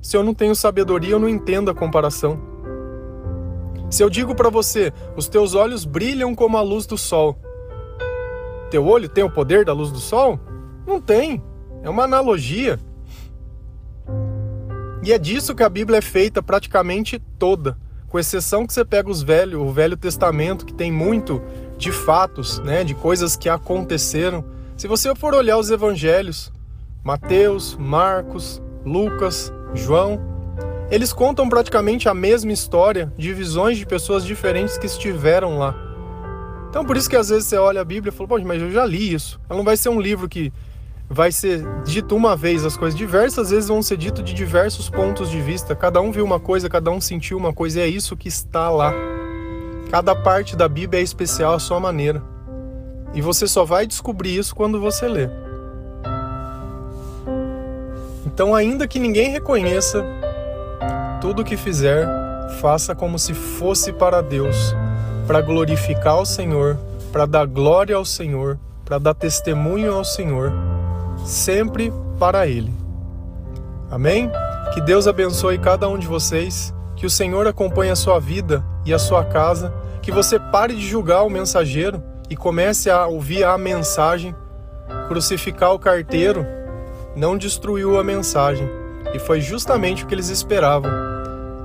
Se 0.00 0.16
eu 0.16 0.22
não 0.22 0.34
tenho 0.34 0.54
sabedoria, 0.54 1.10
eu 1.10 1.18
não 1.18 1.28
entendo 1.28 1.68
a 1.68 1.74
comparação. 1.74 2.40
Se 3.90 4.04
eu 4.04 4.08
digo 4.08 4.36
para 4.36 4.50
você, 4.50 4.92
os 5.16 5.26
teus 5.26 5.52
olhos 5.52 5.84
brilham 5.84 6.32
como 6.32 6.56
a 6.56 6.62
luz 6.62 6.86
do 6.86 6.96
sol, 6.96 7.36
teu 8.70 8.86
olho 8.86 9.08
tem 9.08 9.24
o 9.24 9.30
poder 9.30 9.64
da 9.64 9.72
luz 9.72 9.90
do 9.90 9.98
sol? 9.98 10.38
Não 10.86 11.00
tem. 11.00 11.42
É 11.82 11.90
uma 11.90 12.04
analogia. 12.04 12.78
E 15.04 15.12
é 15.12 15.18
disso 15.18 15.54
que 15.54 15.62
a 15.62 15.68
Bíblia 15.68 15.98
é 15.98 16.00
feita 16.00 16.42
praticamente 16.42 17.18
toda, 17.38 17.76
com 18.08 18.18
exceção 18.18 18.66
que 18.66 18.72
você 18.72 18.86
pega 18.86 19.10
os 19.10 19.22
velhos, 19.22 19.60
o 19.60 19.70
Velho 19.70 19.98
Testamento, 19.98 20.64
que 20.64 20.72
tem 20.72 20.90
muito 20.90 21.42
de 21.76 21.92
fatos, 21.92 22.58
né, 22.60 22.82
de 22.84 22.94
coisas 22.94 23.36
que 23.36 23.50
aconteceram. 23.50 24.42
Se 24.78 24.88
você 24.88 25.14
for 25.14 25.34
olhar 25.34 25.58
os 25.58 25.70
evangelhos, 25.70 26.50
Mateus, 27.02 27.76
Marcos, 27.76 28.62
Lucas, 28.82 29.52
João, 29.74 30.18
eles 30.90 31.12
contam 31.12 31.50
praticamente 31.50 32.08
a 32.08 32.14
mesma 32.14 32.52
história 32.52 33.12
de 33.14 33.30
visões 33.34 33.76
de 33.76 33.84
pessoas 33.84 34.24
diferentes 34.24 34.78
que 34.78 34.86
estiveram 34.86 35.58
lá. 35.58 35.74
Então 36.70 36.82
por 36.82 36.96
isso 36.96 37.10
que 37.10 37.16
às 37.16 37.28
vezes 37.28 37.44
você 37.44 37.58
olha 37.58 37.82
a 37.82 37.84
Bíblia 37.84 38.10
e 38.10 38.16
fala, 38.16 38.28
pô, 38.28 38.38
mas 38.40 38.62
eu 38.62 38.70
já 38.70 38.86
li 38.86 39.12
isso. 39.12 39.38
Ela 39.50 39.58
não 39.58 39.64
vai 39.66 39.76
ser 39.76 39.90
um 39.90 40.00
livro 40.00 40.26
que 40.30 40.50
vai 41.08 41.30
ser 41.30 41.64
dito 41.84 42.16
uma 42.16 42.34
vez 42.36 42.64
as 42.64 42.76
coisas, 42.76 42.98
diversas 42.98 43.50
vezes 43.50 43.68
vão 43.68 43.82
ser 43.82 43.96
dito 43.96 44.22
de 44.22 44.32
diversos 44.32 44.88
pontos 44.88 45.30
de 45.30 45.40
vista. 45.40 45.74
Cada 45.74 46.00
um 46.00 46.10
viu 46.10 46.24
uma 46.24 46.40
coisa, 46.40 46.68
cada 46.68 46.90
um 46.90 47.00
sentiu 47.00 47.36
uma 47.36 47.52
coisa, 47.52 47.80
e 47.80 47.82
é 47.82 47.86
isso 47.86 48.16
que 48.16 48.28
está 48.28 48.70
lá. 48.70 48.92
Cada 49.90 50.14
parte 50.14 50.56
da 50.56 50.68
Bíblia 50.68 51.00
é 51.00 51.04
especial 51.04 51.54
à 51.54 51.58
sua 51.58 51.78
maneira. 51.78 52.22
E 53.12 53.20
você 53.20 53.46
só 53.46 53.64
vai 53.64 53.86
descobrir 53.86 54.36
isso 54.36 54.54
quando 54.54 54.80
você 54.80 55.06
lê. 55.06 55.28
Então, 58.26 58.54
ainda 58.54 58.88
que 58.88 58.98
ninguém 58.98 59.30
reconheça 59.30 60.04
tudo 61.20 61.42
o 61.42 61.44
que 61.44 61.56
fizer, 61.56 62.08
faça 62.60 62.94
como 62.94 63.18
se 63.18 63.32
fosse 63.32 63.92
para 63.92 64.20
Deus 64.20 64.74
para 65.26 65.40
glorificar 65.40 66.20
o 66.20 66.26
Senhor, 66.26 66.78
para 67.10 67.26
dar 67.26 67.46
glória 67.46 67.96
ao 67.96 68.04
Senhor, 68.04 68.58
para 68.84 68.98
dar 68.98 69.14
testemunho 69.14 69.94
ao 69.94 70.04
Senhor, 70.04 70.52
sempre 71.24 71.92
para 72.18 72.46
Ele. 72.46 72.72
Amém? 73.90 74.30
Que 74.72 74.80
Deus 74.80 75.06
abençoe 75.06 75.58
cada 75.58 75.88
um 75.88 75.98
de 75.98 76.06
vocês, 76.06 76.74
que 76.96 77.06
o 77.06 77.10
Senhor 77.10 77.46
acompanhe 77.46 77.90
a 77.90 77.96
sua 77.96 78.18
vida 78.18 78.64
e 78.84 78.92
a 78.92 78.98
sua 78.98 79.24
casa, 79.24 79.72
que 80.02 80.12
você 80.12 80.38
pare 80.38 80.74
de 80.74 80.86
julgar 80.86 81.22
o 81.22 81.30
mensageiro 81.30 82.02
e 82.28 82.36
comece 82.36 82.90
a 82.90 83.06
ouvir 83.06 83.44
a 83.44 83.56
mensagem. 83.56 84.34
Crucificar 85.08 85.72
o 85.72 85.78
carteiro 85.78 86.46
não 87.16 87.38
destruiu 87.38 87.98
a 87.98 88.04
mensagem, 88.04 88.68
e 89.12 89.18
foi 89.18 89.40
justamente 89.40 90.04
o 90.04 90.06
que 90.06 90.14
eles 90.14 90.28
esperavam. 90.28 90.90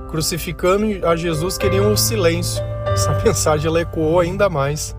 Crucificando 0.09 0.85
a 1.07 1.15
Jesus 1.15 1.57
queriam 1.57 1.91
o 1.91 1.97
silêncio. 1.97 2.63
Essa 2.85 3.11
mensagem 3.23 3.67
ela 3.67 3.81
ecoou 3.81 4.19
ainda 4.19 4.49
mais. 4.49 4.95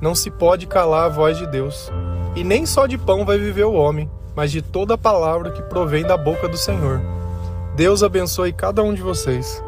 Não 0.00 0.14
se 0.14 0.30
pode 0.30 0.66
calar 0.66 1.06
a 1.06 1.08
voz 1.08 1.38
de 1.38 1.46
Deus. 1.46 1.90
E 2.36 2.44
nem 2.44 2.66
só 2.66 2.86
de 2.86 2.98
pão 2.98 3.24
vai 3.24 3.38
viver 3.38 3.64
o 3.64 3.72
homem, 3.72 4.10
mas 4.36 4.52
de 4.52 4.60
toda 4.60 4.98
palavra 4.98 5.50
que 5.50 5.62
provém 5.62 6.02
da 6.02 6.16
boca 6.16 6.48
do 6.48 6.56
Senhor. 6.56 7.00
Deus 7.74 8.02
abençoe 8.02 8.52
cada 8.52 8.82
um 8.82 8.92
de 8.92 9.00
vocês. 9.00 9.63